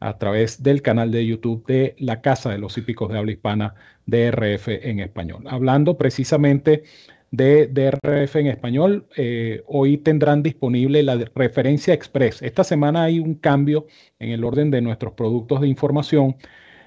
a 0.00 0.18
través 0.18 0.62
del 0.62 0.82
canal 0.82 1.10
de 1.10 1.26
YouTube 1.26 1.66
de 1.66 1.96
la 1.98 2.20
Casa 2.20 2.50
de 2.50 2.58
los 2.58 2.76
Hípicos 2.78 3.10
de 3.10 3.18
Habla 3.18 3.32
Hispana, 3.32 3.74
DRF 4.06 4.68
en 4.68 5.00
español. 5.00 5.44
Hablando 5.48 5.98
precisamente 5.98 6.84
de 7.30 7.66
DRF 7.66 8.36
en 8.36 8.46
español, 8.46 9.06
eh, 9.16 9.62
hoy 9.66 9.98
tendrán 9.98 10.42
disponible 10.42 11.02
la 11.02 11.16
referencia 11.34 11.92
express. 11.92 12.42
Esta 12.42 12.64
semana 12.64 13.04
hay 13.04 13.18
un 13.18 13.34
cambio 13.34 13.86
en 14.18 14.30
el 14.30 14.44
orden 14.44 14.70
de 14.70 14.80
nuestros 14.80 15.12
productos 15.12 15.60
de 15.60 15.68
información. 15.68 16.36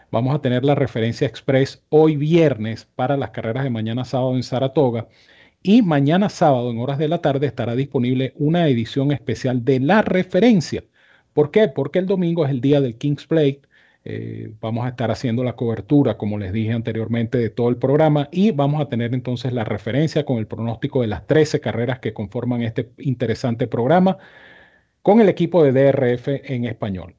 Vamos 0.09 0.35
a 0.35 0.41
tener 0.41 0.65
la 0.65 0.75
referencia 0.75 1.27
express 1.27 1.83
hoy 1.89 2.15
viernes 2.15 2.85
para 2.95 3.17
las 3.17 3.31
carreras 3.31 3.63
de 3.63 3.69
mañana 3.69 4.03
sábado 4.03 4.35
en 4.35 4.43
Saratoga. 4.43 5.07
Y 5.63 5.83
mañana 5.83 6.27
sábado 6.29 6.71
en 6.71 6.79
horas 6.79 6.97
de 6.97 7.07
la 7.07 7.19
tarde 7.19 7.45
estará 7.45 7.75
disponible 7.75 8.33
una 8.35 8.67
edición 8.67 9.11
especial 9.11 9.63
de 9.63 9.79
la 9.79 10.01
referencia 10.01 10.83
¿Por 11.33 11.51
qué? 11.51 11.67
Porque 11.67 11.99
el 11.99 12.05
domingo 12.05 12.45
es 12.45 12.51
el 12.51 12.61
día 12.61 12.81
del 12.81 12.97
Kings 12.97 13.27
Plate. 13.27 13.61
Eh, 14.03 14.53
vamos 14.59 14.85
a 14.85 14.89
estar 14.89 15.11
haciendo 15.11 15.43
la 15.43 15.55
cobertura, 15.55 16.17
como 16.17 16.39
les 16.39 16.51
dije 16.53 16.71
anteriormente, 16.73 17.37
de 17.37 17.49
todo 17.49 17.69
el 17.69 17.77
programa 17.77 18.29
y 18.31 18.51
vamos 18.51 18.81
a 18.81 18.89
tener 18.89 19.13
entonces 19.13 19.53
la 19.53 19.63
referencia 19.63 20.25
con 20.25 20.37
el 20.39 20.47
pronóstico 20.47 21.01
de 21.01 21.07
las 21.07 21.27
13 21.27 21.59
carreras 21.61 21.99
que 21.99 22.13
conforman 22.13 22.63
este 22.63 22.89
interesante 22.97 23.67
programa 23.67 24.17
con 25.01 25.21
el 25.21 25.29
equipo 25.29 25.63
de 25.63 25.71
DRF 25.71 26.27
en 26.27 26.65
español. 26.65 27.15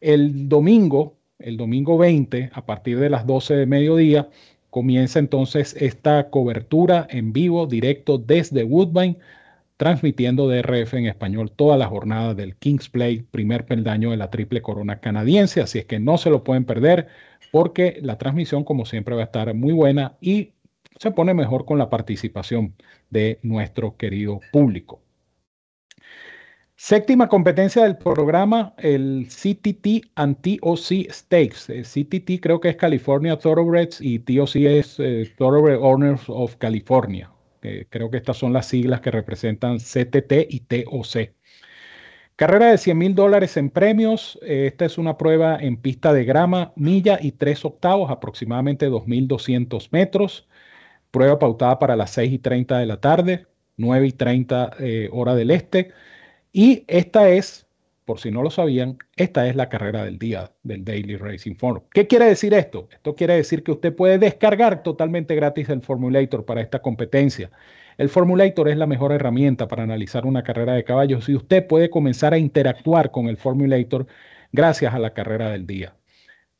El 0.00 0.48
domingo, 0.48 1.18
el 1.38 1.56
domingo 1.56 1.98
20, 1.98 2.50
a 2.52 2.66
partir 2.66 2.98
de 2.98 3.10
las 3.10 3.26
12 3.26 3.54
de 3.56 3.66
mediodía, 3.66 4.28
comienza 4.70 5.18
entonces 5.18 5.74
esta 5.78 6.30
cobertura 6.30 7.06
en 7.10 7.32
vivo, 7.32 7.66
directo 7.66 8.18
desde 8.18 8.64
Woodbine 8.64 9.18
transmitiendo 9.80 10.46
DRF 10.46 10.92
en 10.92 11.06
español 11.06 11.52
toda 11.52 11.78
la 11.78 11.86
jornada 11.86 12.34
del 12.34 12.54
Kings 12.54 12.90
Play, 12.90 13.22
primer 13.22 13.64
peldaño 13.64 14.10
de 14.10 14.18
la 14.18 14.28
triple 14.28 14.60
corona 14.60 15.00
canadiense. 15.00 15.62
Así 15.62 15.78
es 15.78 15.86
que 15.86 15.98
no 15.98 16.18
se 16.18 16.28
lo 16.28 16.44
pueden 16.44 16.66
perder 16.66 17.08
porque 17.50 17.98
la 18.02 18.18
transmisión, 18.18 18.62
como 18.62 18.84
siempre, 18.84 19.14
va 19.14 19.22
a 19.22 19.24
estar 19.24 19.54
muy 19.54 19.72
buena 19.72 20.18
y 20.20 20.52
se 20.98 21.12
pone 21.12 21.32
mejor 21.32 21.64
con 21.64 21.78
la 21.78 21.88
participación 21.88 22.74
de 23.08 23.38
nuestro 23.42 23.96
querido 23.96 24.40
público. 24.52 25.00
Séptima 26.76 27.30
competencia 27.30 27.84
del 27.84 27.96
programa, 27.96 28.74
el 28.76 29.28
CTT 29.28 30.10
and 30.14 30.36
TOC 30.42 31.10
Stakes. 31.10 31.70
El 31.70 31.84
CTT 31.84 32.42
creo 32.42 32.60
que 32.60 32.68
es 32.68 32.76
California 32.76 33.38
Thoroughbreds 33.38 34.02
y 34.02 34.18
TOC 34.18 34.56
es 34.56 35.00
eh, 35.00 35.32
Thoroughbred 35.38 35.78
Owners 35.80 36.24
of 36.28 36.56
California 36.56 37.30
creo 37.88 38.10
que 38.10 38.16
estas 38.16 38.36
son 38.36 38.52
las 38.52 38.66
siglas 38.66 39.00
que 39.00 39.10
representan 39.10 39.78
CTT 39.78 40.46
y 40.48 40.60
TOC. 40.60 41.30
Carrera 42.40 42.70
de 42.70 42.78
100 42.78 42.96
mil 42.96 43.14
dólares 43.14 43.58
en 43.58 43.68
premios. 43.68 44.38
Eh, 44.40 44.66
esta 44.66 44.86
es 44.86 44.96
una 44.96 45.18
prueba 45.18 45.58
en 45.60 45.76
pista 45.76 46.14
de 46.14 46.24
grama, 46.24 46.72
milla 46.74 47.18
y 47.20 47.32
tres 47.32 47.66
octavos, 47.66 48.10
aproximadamente 48.10 48.88
2.200 48.88 49.88
metros. 49.92 50.48
Prueba 51.10 51.38
pautada 51.38 51.78
para 51.78 51.96
las 51.96 52.12
6 52.12 52.32
y 52.32 52.38
30 52.38 52.78
de 52.78 52.86
la 52.86 52.98
tarde, 52.98 53.46
9 53.76 54.06
y 54.06 54.12
30 54.12 54.70
eh, 54.80 55.10
hora 55.12 55.34
del 55.34 55.50
este. 55.50 55.92
Y 56.50 56.84
esta 56.88 57.28
es 57.28 57.66
por 58.10 58.18
si 58.18 58.32
no 58.32 58.42
lo 58.42 58.50
sabían, 58.50 58.98
esta 59.14 59.46
es 59.46 59.54
la 59.54 59.68
carrera 59.68 60.04
del 60.04 60.18
día 60.18 60.50
del 60.64 60.84
Daily 60.84 61.14
Racing 61.14 61.54
Form. 61.54 61.84
¿Qué 61.92 62.08
quiere 62.08 62.24
decir 62.24 62.52
esto? 62.54 62.88
Esto 62.90 63.14
quiere 63.14 63.36
decir 63.36 63.62
que 63.62 63.70
usted 63.70 63.94
puede 63.94 64.18
descargar 64.18 64.82
totalmente 64.82 65.36
gratis 65.36 65.68
el 65.68 65.80
Formulator 65.80 66.44
para 66.44 66.60
esta 66.60 66.82
competencia. 66.82 67.52
El 67.98 68.08
Formulator 68.08 68.68
es 68.68 68.76
la 68.76 68.88
mejor 68.88 69.12
herramienta 69.12 69.68
para 69.68 69.84
analizar 69.84 70.26
una 70.26 70.42
carrera 70.42 70.74
de 70.74 70.82
caballos 70.82 71.28
y 71.28 71.36
usted 71.36 71.64
puede 71.68 71.88
comenzar 71.88 72.34
a 72.34 72.38
interactuar 72.38 73.12
con 73.12 73.28
el 73.28 73.36
Formulator 73.36 74.08
gracias 74.50 74.92
a 74.92 74.98
la 74.98 75.14
carrera 75.14 75.52
del 75.52 75.68
día. 75.68 75.94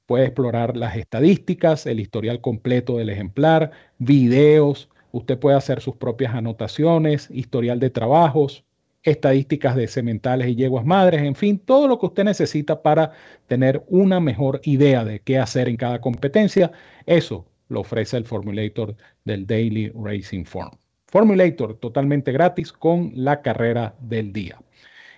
Puede 0.06 0.26
explorar 0.26 0.76
las 0.76 0.94
estadísticas, 0.94 1.84
el 1.84 1.98
historial 1.98 2.40
completo 2.40 2.96
del 2.96 3.10
ejemplar, 3.10 3.72
videos, 3.98 4.88
usted 5.10 5.36
puede 5.36 5.56
hacer 5.56 5.80
sus 5.80 5.96
propias 5.96 6.32
anotaciones, 6.32 7.28
historial 7.28 7.80
de 7.80 7.90
trabajos, 7.90 8.64
estadísticas 9.02 9.76
de 9.76 9.88
sementales 9.88 10.48
y 10.48 10.56
yeguas 10.56 10.84
madres, 10.84 11.22
en 11.22 11.34
fin, 11.34 11.58
todo 11.58 11.88
lo 11.88 11.98
que 11.98 12.06
usted 12.06 12.24
necesita 12.24 12.82
para 12.82 13.12
tener 13.46 13.82
una 13.88 14.20
mejor 14.20 14.60
idea 14.64 15.04
de 15.04 15.20
qué 15.20 15.38
hacer 15.38 15.68
en 15.68 15.76
cada 15.76 16.00
competencia, 16.00 16.70
eso 17.06 17.46
lo 17.68 17.80
ofrece 17.80 18.16
el 18.16 18.24
Formulator 18.24 18.96
del 19.24 19.46
Daily 19.46 19.90
Racing 19.94 20.44
Form. 20.44 20.70
Formulator 21.06 21.78
totalmente 21.78 22.32
gratis 22.32 22.72
con 22.72 23.12
la 23.14 23.42
carrera 23.42 23.94
del 24.00 24.32
día. 24.32 24.60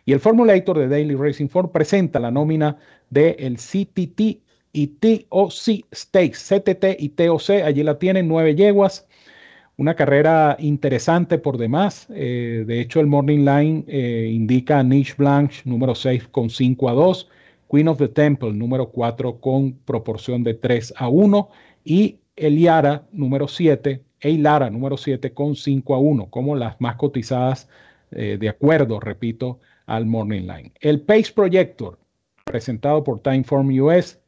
Y 0.04 0.12
el 0.12 0.20
Formulator 0.20 0.78
de 0.78 0.88
Daily 0.88 1.14
Racing 1.14 1.48
Form 1.48 1.70
presenta 1.70 2.18
la 2.18 2.30
nómina 2.30 2.76
del 3.10 3.36
el 3.38 3.56
CTT 3.56 4.42
y 4.72 4.86
TOC 4.86 5.52
Stakes, 5.94 6.38
CTT 6.48 6.84
y 6.98 7.10
TOC, 7.10 7.50
allí 7.64 7.82
la 7.82 7.98
tienen, 7.98 8.26
nueve 8.26 8.54
yeguas, 8.54 9.06
una 9.82 9.96
carrera 9.96 10.56
interesante 10.60 11.38
por 11.38 11.58
demás. 11.58 12.06
Eh, 12.14 12.62
de 12.64 12.80
hecho, 12.80 13.00
el 13.00 13.08
Morning 13.08 13.40
Line 13.40 13.84
eh, 13.88 14.30
indica 14.32 14.78
a 14.78 14.84
Niche 14.84 15.14
Blanche 15.18 15.62
número 15.64 15.96
6 15.96 16.28
con 16.28 16.50
5 16.50 16.88
a 16.88 16.92
2, 16.92 17.28
Queen 17.68 17.88
of 17.88 17.98
the 17.98 18.06
Temple 18.06 18.52
número 18.52 18.90
4 18.90 19.40
con 19.40 19.72
proporción 19.72 20.44
de 20.44 20.54
3 20.54 20.94
a 20.96 21.08
1 21.08 21.48
y 21.84 22.20
Eliara 22.36 23.08
número 23.10 23.48
7, 23.48 24.00
Eilara 24.20 24.70
número 24.70 24.96
7 24.96 25.32
con 25.34 25.56
5 25.56 25.94
a 25.96 25.98
1 25.98 26.26
como 26.30 26.54
las 26.54 26.80
más 26.80 26.94
cotizadas 26.94 27.68
eh, 28.12 28.36
de 28.38 28.48
acuerdo, 28.48 29.00
repito, 29.00 29.58
al 29.86 30.06
Morning 30.06 30.42
Line. 30.42 30.72
El 30.80 31.00
Pace 31.00 31.32
Projector, 31.34 31.98
presentado 32.44 33.02
por 33.02 33.20
Timeform 33.20 33.68
US, 33.80 34.20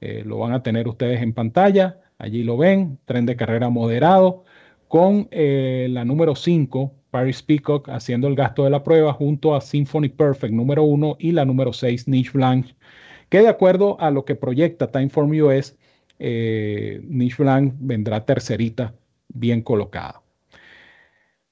lo 0.00 0.38
van 0.38 0.52
a 0.52 0.62
tener 0.62 0.86
ustedes 0.86 1.22
en 1.22 1.32
pantalla. 1.32 1.98
Allí 2.18 2.42
lo 2.42 2.56
ven, 2.56 2.98
tren 3.04 3.26
de 3.26 3.36
carrera 3.36 3.68
moderado, 3.68 4.44
con 4.88 5.28
la 5.30 6.04
número 6.04 6.34
5, 6.34 6.92
Paris 7.10 7.42
Peacock, 7.42 7.88
haciendo 7.88 8.28
el 8.28 8.34
gasto 8.34 8.64
de 8.64 8.70
la 8.70 8.82
prueba, 8.82 9.12
junto 9.12 9.54
a 9.54 9.60
Symphony 9.60 10.08
Perfect 10.08 10.52
número 10.52 10.82
1 10.82 11.16
y 11.18 11.32
la 11.32 11.44
número 11.44 11.72
6, 11.72 12.08
Niche 12.08 12.30
Blanche, 12.32 12.74
que 13.28 13.40
de 13.40 13.48
acuerdo 13.48 14.00
a 14.00 14.10
lo 14.10 14.24
que 14.24 14.34
proyecta 14.34 14.90
Timeform 14.90 15.30
US, 15.42 15.76
eh, 16.18 17.00
Niche 17.04 17.42
Blanc 17.42 17.74
vendrá 17.78 18.24
tercerita, 18.24 18.94
bien 19.28 19.62
colocada. 19.62 20.22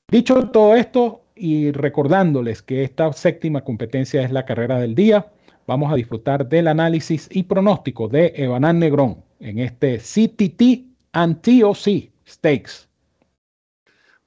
Dicho 0.08 0.50
todo 0.50 0.76
esto 0.76 1.22
y 1.34 1.72
recordándoles 1.72 2.62
que 2.62 2.84
esta 2.84 3.12
séptima 3.12 3.62
competencia 3.62 4.22
es 4.22 4.30
la 4.30 4.44
carrera 4.44 4.78
del 4.78 4.94
día, 4.94 5.32
vamos 5.66 5.92
a 5.92 5.96
disfrutar 5.96 6.48
del 6.48 6.68
análisis 6.68 7.28
y 7.30 7.42
pronóstico 7.42 8.08
de 8.08 8.32
Evanán 8.36 8.78
Negrón 8.78 9.24
en 9.40 9.58
este 9.58 9.98
CTT 9.98 10.86
and 11.12 11.40
TOC 11.40 12.10
Stakes. 12.26 12.85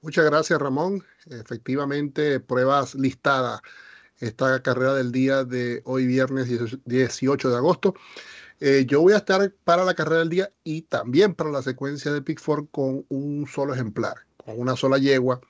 Muchas 0.01 0.25
gracias, 0.25 0.59
Ramón. 0.59 1.03
Efectivamente, 1.29 2.39
pruebas 2.39 2.95
listadas 2.95 3.61
esta 4.19 4.61
carrera 4.61 4.93
del 4.93 5.11
día 5.11 5.43
de 5.43 5.81
hoy, 5.85 6.07
viernes 6.07 6.47
18 6.85 7.49
de 7.49 7.55
agosto. 7.57 7.93
Eh, 8.61 8.85
yo 8.87 9.01
voy 9.01 9.13
a 9.13 9.17
estar 9.17 9.53
para 9.63 9.83
la 9.83 9.93
carrera 9.93 10.19
del 10.19 10.29
día 10.29 10.51
y 10.63 10.83
también 10.83 11.35
para 11.35 11.49
la 11.49 11.61
secuencia 11.61 12.13
de 12.13 12.21
Pickford 12.21 12.67
con 12.71 13.05
un 13.09 13.45
solo 13.47 13.73
ejemplar, 13.73 14.15
con 14.37 14.59
una 14.59 14.77
sola 14.77 14.97
yegua. 14.97 15.41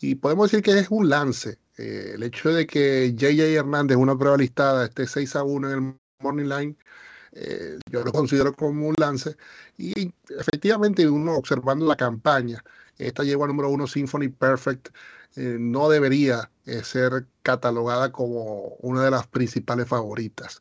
Y 0.00 0.16
podemos 0.16 0.50
decir 0.50 0.62
que 0.62 0.78
es 0.78 0.88
un 0.90 1.08
lance. 1.08 1.58
Eh, 1.78 2.12
el 2.14 2.22
hecho 2.22 2.50
de 2.50 2.66
que 2.66 3.14
JJ 3.14 3.54
Hernández, 3.54 3.96
una 3.96 4.18
prueba 4.18 4.36
listada, 4.36 4.84
esté 4.86 5.06
6 5.06 5.36
a 5.36 5.44
1 5.44 5.70
en 5.70 5.74
el 5.74 5.94
Morning 6.20 6.46
Line, 6.46 6.76
eh, 7.32 7.78
yo 7.90 8.04
lo 8.04 8.12
considero 8.12 8.52
como 8.54 8.88
un 8.88 8.94
lance. 8.98 9.36
Y 9.76 10.12
efectivamente, 10.38 11.08
uno 11.08 11.36
observando 11.36 11.86
la 11.86 11.96
campaña, 11.96 12.62
esta 12.98 13.24
yegua 13.24 13.46
número 13.46 13.68
uno, 13.70 13.86
Symphony 13.86 14.28
Perfect, 14.28 14.88
no 15.36 15.88
debería 15.88 16.50
ser 16.82 17.26
catalogada 17.42 18.10
como 18.10 18.76
una 18.80 19.04
de 19.04 19.10
las 19.10 19.26
principales 19.28 19.86
favoritas. 19.86 20.60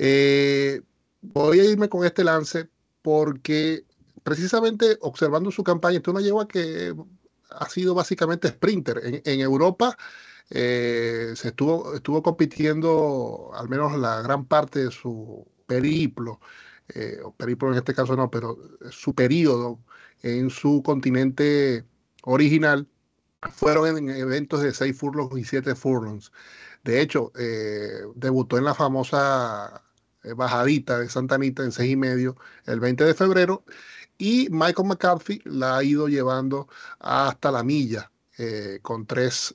Eh, 0.00 0.80
voy 1.20 1.58
a 1.58 1.64
irme 1.64 1.88
con 1.88 2.04
este 2.04 2.22
lance 2.22 2.68
porque 3.02 3.84
precisamente 4.22 4.96
observando 5.00 5.50
su 5.50 5.64
campaña, 5.64 5.96
esto 5.96 6.12
una 6.12 6.20
yegua 6.20 6.46
que 6.46 6.94
ha 7.50 7.68
sido 7.68 7.94
básicamente 7.94 8.48
sprinter. 8.48 9.00
En, 9.24 9.40
Europa 9.40 9.96
eh, 10.50 11.32
se 11.34 11.48
estuvo, 11.48 11.94
estuvo 11.94 12.22
compitiendo 12.22 13.50
al 13.54 13.68
menos 13.68 13.96
la 13.98 14.22
gran 14.22 14.44
parte 14.44 14.84
de 14.84 14.90
su 14.92 15.46
periplo, 15.66 16.40
eh, 16.94 17.18
o 17.24 17.32
periplo 17.32 17.72
en 17.72 17.78
este 17.78 17.94
caso 17.94 18.14
no, 18.14 18.30
pero 18.30 18.56
su 18.90 19.14
periodo 19.14 19.80
en 20.22 20.50
su 20.50 20.82
continente 20.82 21.84
original 22.22 22.88
fueron 23.52 23.96
en 23.96 24.10
eventos 24.10 24.62
de 24.62 24.72
6 24.72 24.96
furlongs 24.96 25.38
y 25.38 25.44
7 25.44 25.74
furlongs. 25.74 26.32
De 26.84 27.00
hecho, 27.00 27.32
eh, 27.38 28.02
debutó 28.14 28.58
en 28.58 28.64
la 28.64 28.74
famosa 28.74 29.82
eh, 30.22 30.32
bajadita 30.32 30.98
de 30.98 31.08
Santa 31.08 31.36
Anita 31.36 31.62
en 31.62 31.72
seis 31.72 31.92
y 31.92 31.96
medio 31.96 32.36
el 32.66 32.80
20 32.80 33.04
de 33.04 33.14
febrero 33.14 33.64
y 34.16 34.48
Michael 34.50 34.88
McCarthy 34.88 35.40
la 35.44 35.76
ha 35.76 35.84
ido 35.84 36.08
llevando 36.08 36.68
hasta 36.98 37.52
la 37.52 37.62
milla 37.62 38.10
eh, 38.38 38.78
con 38.82 39.04
tres 39.06 39.54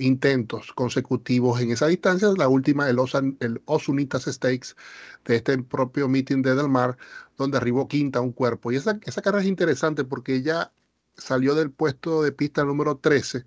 intentos 0.00 0.72
consecutivos 0.72 1.60
en 1.60 1.70
esa 1.70 1.86
distancia. 1.86 2.28
La 2.36 2.48
última, 2.48 2.88
el, 2.88 2.98
el 3.40 3.62
Osunitas 3.66 4.24
Stakes 4.24 4.74
de 5.24 5.36
este 5.36 5.58
propio 5.62 6.08
meeting 6.08 6.42
de 6.42 6.54
Del 6.54 6.68
Mar, 6.68 6.96
donde 7.36 7.58
arribó 7.58 7.88
quinta 7.88 8.20
un 8.20 8.32
cuerpo. 8.32 8.72
Y 8.72 8.76
esa, 8.76 8.98
esa 9.04 9.22
carrera 9.22 9.42
es 9.42 9.48
interesante 9.48 10.04
porque 10.04 10.34
ella 10.34 10.72
salió 11.16 11.54
del 11.54 11.70
puesto 11.70 12.22
de 12.22 12.32
pista 12.32 12.64
número 12.64 12.98
13, 12.98 13.44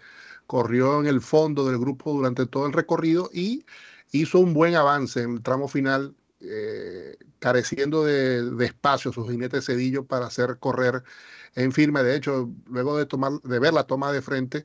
corrió 0.48 1.00
en 1.00 1.08
el 1.08 1.22
fondo 1.22 1.66
del 1.68 1.78
grupo 1.80 2.14
durante 2.14 2.46
todo 2.46 2.66
el 2.66 2.74
recorrido 2.74 3.30
y 3.34 3.66
hizo 4.12 4.40
un 4.40 4.54
buen 4.54 4.76
avance 4.76 5.22
en 5.22 5.34
el 5.34 5.42
tramo 5.42 5.68
final 5.68 6.16
eh, 6.42 7.18
careciendo 7.40 8.06
de, 8.06 8.66
espacio 8.66 9.12
su 9.12 9.28
jinete 9.28 9.62
Cedillo 9.62 10.06
para 10.06 10.28
hacer 10.28 10.58
correr 10.60 11.04
en 11.56 11.72
firme. 11.72 12.04
De 12.04 12.16
hecho, 12.16 12.50
luego 12.68 12.98
de, 12.98 13.06
tomar, 13.06 13.42
de 13.42 13.60
ver 13.60 13.74
la 13.74 13.86
toma 13.86 14.12
de 14.12 14.22
frente, 14.22 14.64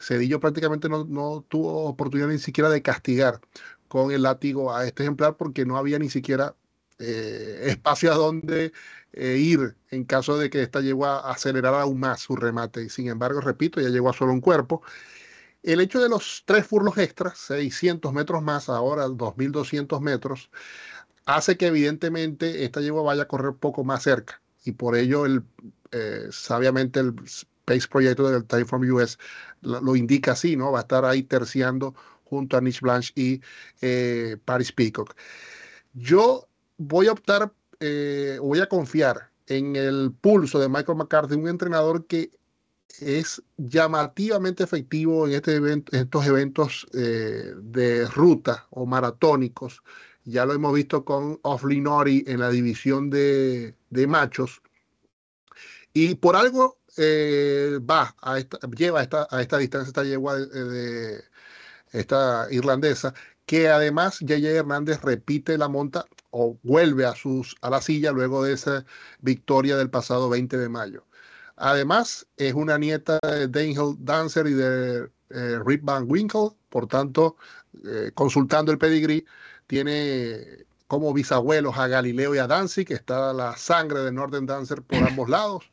Cedillo 0.00 0.40
prácticamente 0.40 0.88
no, 0.88 1.44
tuvo 1.48 1.84
oportunidad 1.86 2.28
ni 2.28 2.38
siquiera 2.38 2.70
de 2.70 2.82
castigar 2.82 3.40
con 3.88 4.10
el 4.12 4.22
látigo 4.22 4.74
a 4.74 4.86
este 4.86 5.02
ejemplar 5.04 5.36
porque 5.36 5.64
no 5.64 5.76
había 5.76 5.98
ni 5.98 6.10
siquiera 6.10 6.54
eh, 6.98 7.64
espacio 7.66 8.12
a 8.12 8.16
donde 8.16 8.72
eh, 9.12 9.36
ir 9.38 9.76
en 9.90 10.04
caso 10.04 10.38
de 10.38 10.50
que 10.50 10.62
esta 10.62 10.80
llegó 10.80 11.06
a 11.06 11.30
acelerar 11.30 11.74
aún 11.74 12.00
más 12.00 12.20
su 12.20 12.36
remate. 12.36 12.82
Y 12.84 12.88
sin 12.88 13.08
embargo, 13.08 13.40
repito, 13.40 13.80
ya 13.80 13.88
llegó 13.88 14.10
a 14.10 14.12
solo 14.12 14.32
un 14.32 14.40
cuerpo. 14.40 14.82
El 15.62 15.80
hecho 15.80 16.00
de 16.00 16.08
los 16.08 16.44
tres 16.46 16.66
furlos 16.66 16.96
extras, 16.98 17.38
600 17.38 18.12
metros 18.12 18.42
más, 18.42 18.68
ahora 18.68 19.06
2.200 19.08 20.00
metros, 20.00 20.50
hace 21.26 21.56
que 21.56 21.66
evidentemente 21.66 22.64
esta 22.64 22.80
yegua 22.80 23.02
vaya 23.02 23.22
a 23.22 23.28
correr 23.28 23.54
poco 23.54 23.84
más 23.84 24.02
cerca 24.04 24.40
y 24.64 24.72
por 24.72 24.96
ello 24.96 25.26
el, 25.26 25.42
eh, 25.92 26.28
sabiamente 26.30 27.00
el 27.00 27.14
Pace 27.64 27.88
Proyecto 27.88 28.30
del 28.30 28.44
Time 28.44 28.64
from 28.64 28.82
US 28.90 29.18
lo, 29.62 29.96
indica 29.96 30.32
así, 30.32 30.56
¿no? 30.56 30.72
Va 30.72 30.80
a 30.80 30.82
estar 30.82 31.04
ahí 31.04 31.22
terciando 31.22 31.94
junto 32.24 32.56
a 32.56 32.60
Niche 32.60 32.80
Blanche 32.82 33.12
y 33.16 33.40
eh, 33.80 34.36
Paris 34.44 34.72
Peacock. 34.72 35.16
Yo 35.94 36.48
voy 36.78 37.08
a 37.08 37.12
optar, 37.12 37.52
eh, 37.80 38.38
voy 38.40 38.60
a 38.60 38.68
confiar 38.68 39.30
en 39.46 39.76
el 39.76 40.12
pulso 40.20 40.58
de 40.58 40.68
Michael 40.68 40.98
McCarthy, 40.98 41.34
un 41.34 41.48
entrenador 41.48 42.06
que 42.06 42.30
es 43.00 43.42
llamativamente 43.56 44.64
efectivo 44.64 45.26
en, 45.26 45.34
este 45.34 45.60
estos 45.92 46.26
eventos 46.26 46.86
de 46.92 48.06
ruta 48.06 48.66
o 48.70 48.86
maratónicos 48.86 49.82
ya 50.26 50.44
lo 50.44 50.52
hemos 50.52 50.74
visto 50.74 51.04
con 51.04 51.40
Nori 51.42 52.24
en 52.26 52.40
la 52.40 52.50
división 52.50 53.10
de, 53.10 53.74
machos. 54.08 54.60
Y 55.92 56.16
por 56.16 56.36
algo 56.36 56.78
eh, 56.96 57.78
va 57.88 58.14
a 58.20 58.38
esta, 58.38 58.58
lleva 58.76 59.00
a 59.00 59.02
esta, 59.02 59.28
a 59.30 59.40
esta 59.40 59.58
distancia 59.58 59.88
esta 59.88 60.04
yegua 60.04 60.36
de, 60.36 61.24
esta 61.92 62.48
irlandesa, 62.50 63.14
que 63.46 63.68
además 63.68 64.18
J.J. 64.20 64.48
Hernández 64.48 65.00
repite 65.02 65.56
la 65.56 65.68
monta 65.68 66.04
o 66.38 66.58
vuelve 66.62 67.06
a, 67.06 67.14
sus, 67.14 67.56
a 67.62 67.70
la 67.70 67.80
silla 67.80 68.12
luego 68.12 68.44
de 68.44 68.52
esa 68.52 68.84
victoria 69.20 69.76
del 69.76 69.88
pasado 69.88 70.28
20 70.28 70.58
de 70.58 70.68
mayo. 70.68 71.06
Además, 71.56 72.26
es 72.36 72.52
una 72.52 72.76
nieta 72.76 73.18
de 73.22 73.48
Daniel 73.48 73.96
Dancer 74.00 74.46
y 74.46 74.52
de 74.52 75.08
eh, 75.30 75.58
Rip 75.64 75.82
Van 75.82 76.04
Winkle, 76.06 76.50
por 76.68 76.86
tanto, 76.88 77.36
eh, 77.86 78.10
consultando 78.14 78.70
el 78.70 78.76
pedigrí, 78.76 79.24
tiene 79.66 80.66
como 80.86 81.14
bisabuelos 81.14 81.78
a 81.78 81.88
Galileo 81.88 82.34
y 82.34 82.38
a 82.38 82.46
Danzig, 82.46 82.86
que 82.86 82.94
está 82.94 83.32
la 83.32 83.56
sangre 83.56 84.00
de 84.00 84.12
Northern 84.12 84.44
Dancer 84.44 84.82
por 84.82 84.98
ambos 85.08 85.30
lados. 85.30 85.64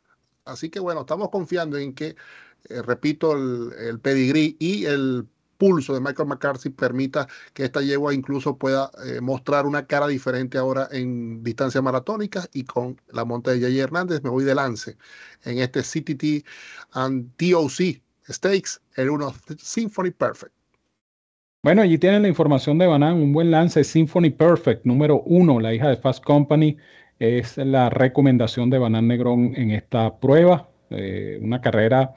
Así 0.46 0.70
que 0.70 0.80
bueno, 0.80 1.02
estamos 1.02 1.28
confiando 1.28 1.76
en 1.76 1.94
que, 1.94 2.16
eh, 2.70 2.82
repito, 2.82 3.32
el, 3.32 3.72
el, 3.78 4.00
pedigrí 4.00 4.56
y 4.58 4.86
el 4.86 5.28
pulso 5.56 5.94
de 5.94 6.00
Michael 6.00 6.28
McCarthy 6.28 6.70
permita 6.70 7.28
que 7.52 7.64
esta 7.64 7.80
yegua 7.80 8.14
incluso 8.14 8.56
pueda 8.56 8.90
eh, 9.06 9.20
mostrar 9.20 9.66
una 9.66 9.86
cara 9.86 10.06
diferente 10.06 10.58
ahora 10.58 10.88
en 10.90 11.42
distancia 11.42 11.82
maratónica 11.82 12.48
y 12.52 12.64
con 12.64 13.00
la 13.12 13.24
monta 13.24 13.52
de 13.52 13.60
Jay 13.60 13.78
Hernández 13.78 14.22
me 14.22 14.30
voy 14.30 14.44
de 14.44 14.54
lance 14.54 14.96
en 15.44 15.58
este 15.58 15.80
CTT 15.80 16.46
and 16.92 17.30
TOC 17.36 18.02
Stakes, 18.28 18.80
el 18.96 19.10
1 19.10 19.34
Symphony 19.58 20.10
Perfect. 20.10 20.52
Bueno, 21.62 21.82
allí 21.82 21.96
tienen 21.96 22.22
la 22.22 22.28
información 22.28 22.78
de 22.78 22.86
Banan, 22.86 23.14
un 23.14 23.32
buen 23.32 23.50
lance, 23.50 23.84
Symphony 23.84 24.30
Perfect, 24.30 24.84
número 24.84 25.22
uno, 25.22 25.60
la 25.60 25.72
hija 25.72 25.88
de 25.88 25.96
Fast 25.96 26.22
Company, 26.22 26.76
es 27.18 27.56
la 27.56 27.88
recomendación 27.88 28.68
de 28.68 28.78
Banan 28.78 29.08
Negrón 29.08 29.54
en 29.56 29.70
esta 29.70 30.18
prueba, 30.18 30.68
eh, 30.90 31.38
una 31.40 31.60
carrera, 31.60 32.12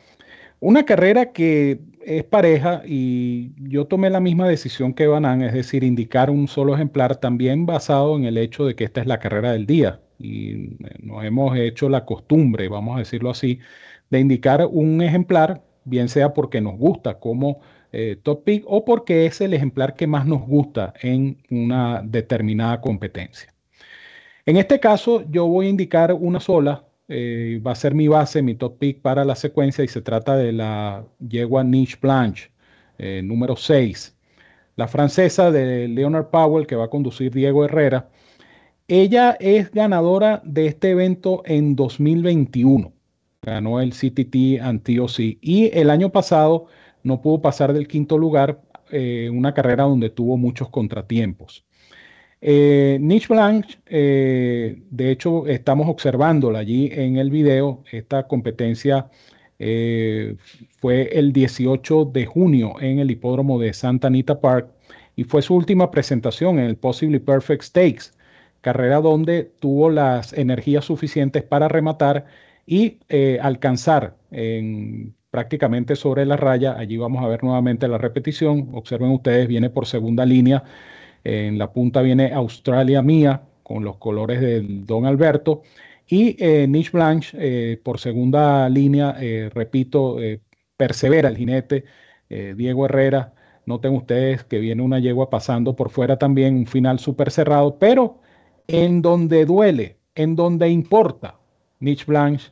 una 0.60 0.84
carrera 0.84 1.32
que 1.32 1.80
es 2.08 2.24
pareja 2.24 2.84
y 2.86 3.52
yo 3.70 3.86
tomé 3.86 4.10
la 4.10 4.22
misma 4.22 4.48
decisión 4.48 4.94
que 4.94 5.08
Banan, 5.08 5.42
es 5.42 5.54
decir, 5.54 5.84
indicar 5.84 6.30
un 6.30 6.48
solo 6.48 6.74
ejemplar 6.74 7.18
también 7.18 7.66
basado 7.66 8.16
en 8.16 8.24
el 8.24 8.38
hecho 8.38 8.66
de 8.66 8.76
que 8.76 8.86
esta 8.86 9.02
es 9.02 9.08
la 9.08 9.20
carrera 9.20 9.52
del 9.52 9.66
día 9.66 10.00
y 10.18 10.52
eh, 10.86 10.96
nos 11.02 11.26
hemos 11.26 11.58
hecho 11.58 11.90
la 11.90 12.06
costumbre, 12.06 12.70
vamos 12.70 12.96
a 12.96 13.00
decirlo 13.00 13.30
así, 13.30 13.60
de 14.10 14.20
indicar 14.22 14.66
un 14.72 15.02
ejemplar, 15.02 15.64
bien 15.84 16.08
sea 16.08 16.34
porque 16.34 16.62
nos 16.62 16.78
gusta 16.78 17.20
como 17.20 17.60
eh, 17.92 18.18
top 18.24 18.44
pick 18.46 18.64
o 18.68 18.86
porque 18.86 19.26
es 19.26 19.42
el 19.42 19.54
ejemplar 19.54 19.96
que 19.96 20.08
más 20.08 20.26
nos 20.26 20.42
gusta 20.48 20.94
en 21.02 21.38
una 21.50 22.02
determinada 22.04 22.80
competencia. 22.80 23.54
En 24.46 24.56
este 24.56 24.80
caso, 24.80 25.26
yo 25.30 25.46
voy 25.46 25.68
a 25.68 25.70
indicar 25.70 26.14
una 26.14 26.40
sola, 26.40 26.87
eh, 27.08 27.62
va 27.66 27.72
a 27.72 27.76
ser 27.76 27.96
mi 27.96 28.08
base, 28.08 28.42
mi 28.42 28.56
top 28.56 28.78
pick 28.80 29.02
para 29.02 29.26
la 29.26 29.36
secuencia 29.36 29.84
y 29.84 29.88
se 29.88 30.02
trata 30.02 30.36
de 30.36 30.52
la 30.52 31.06
yegua 31.20 31.64
Niche 31.64 31.98
Blanche, 32.02 32.52
eh, 32.98 33.22
número 33.24 33.56
6. 33.56 34.18
La 34.76 34.88
francesa 34.88 35.52
de 35.52 35.88
Leonard 35.88 36.30
Powell, 36.30 36.68
que 36.68 36.76
va 36.76 36.86
a 36.86 36.90
conducir 36.90 37.32
Diego 37.34 37.66
Herrera. 37.66 38.10
Ella 38.88 39.38
es 39.40 39.72
ganadora 39.72 40.42
de 40.46 40.68
este 40.68 40.92
evento 40.92 41.42
en 41.46 41.76
2021. 41.76 42.94
Ganó 43.42 43.82
el 43.82 43.92
CTT 43.92 44.62
Antioch 44.62 45.20
y 45.20 45.70
el 45.74 45.90
año 45.90 46.12
pasado 46.12 46.68
no 47.04 47.22
pudo 47.22 47.42
pasar 47.42 47.74
del 47.74 47.88
quinto 47.88 48.18
lugar, 48.18 48.62
eh, 48.92 49.30
una 49.32 49.54
carrera 49.54 49.84
donde 49.86 50.10
tuvo 50.10 50.38
muchos 50.38 50.70
contratiempos. 50.70 51.67
Eh, 52.42 52.98
Niche 53.02 53.28
Blanche, 53.30 53.80
eh, 53.88 54.84
de 54.92 55.12
hecho, 55.12 55.48
estamos 55.48 55.88
observándola 55.88 56.60
allí 56.60 56.90
en 56.92 57.18
el 57.18 57.32
video. 57.32 57.84
Esta 57.92 58.28
competencia 58.28 59.10
eh, 59.60 60.36
fue 60.80 61.10
el 61.18 61.34
18 61.34 62.06
de 62.06 62.26
junio 62.28 62.76
en 62.80 63.00
el 63.00 63.10
hipódromo 63.12 63.60
de 63.60 63.74
Santa 63.74 64.08
Anita 64.08 64.40
Park 64.40 64.70
y 65.16 65.24
fue 65.24 65.42
su 65.42 65.56
última 65.56 65.90
presentación 65.90 66.60
en 66.60 66.66
el 66.66 66.78
Possibly 66.78 67.20
Perfect 67.20 67.64
Stakes, 67.64 68.14
carrera 68.62 69.02
donde 69.02 69.44
tuvo 69.60 69.90
las 69.90 70.34
energías 70.34 70.86
suficientes 70.86 71.44
para 71.44 71.68
rematar 71.68 72.26
y 72.68 73.00
alcanzar 73.42 74.16
en, 74.32 75.16
prácticamente 75.32 75.96
sobre 75.96 76.26
la 76.26 76.38
raya. 76.38 76.78
Allí 76.78 76.98
vamos 76.98 77.24
a 77.24 77.28
ver 77.28 77.44
nuevamente 77.44 77.88
la 77.88 77.98
repetición. 77.98 78.70
Observen 78.74 79.10
ustedes, 79.12 79.48
viene 79.48 79.70
por 79.70 79.88
segunda 79.88 80.26
línea 80.26 80.64
en 81.24 81.58
la 81.58 81.72
punta 81.72 82.02
viene 82.02 82.32
Australia 82.34 83.02
Mía 83.02 83.44
con 83.68 83.84
los 83.84 83.98
colores 83.98 84.40
del 84.40 84.86
Don 84.86 85.06
Alberto. 85.06 85.64
Y 86.08 86.38
eh, 86.40 86.68
Niche 86.68 86.92
Blanche 86.94 87.38
eh, 87.40 87.78
por 87.84 88.00
segunda 88.00 88.70
línea, 88.70 89.18
eh, 89.20 89.50
repito, 89.54 90.18
persevera 90.78 91.28
el 91.28 91.38
jinete 91.38 91.84
Diego 92.30 92.86
Herrera. 92.86 93.34
Noten 93.66 93.94
ustedes 93.94 94.46
que 94.46 94.60
viene 94.60 94.82
una 94.82 95.00
yegua 95.00 95.30
pasando 95.30 95.76
por 95.76 95.90
fuera 95.90 96.18
también, 96.18 96.56
un 96.56 96.68
final 96.68 97.00
súper 97.00 97.32
cerrado, 97.32 97.78
pero 97.78 98.22
en 98.68 99.02
donde 99.02 99.46
duele, 99.46 99.98
en 100.16 100.36
donde 100.36 100.70
importa, 100.70 101.38
Niche 101.80 102.06
Blanche 102.08 102.52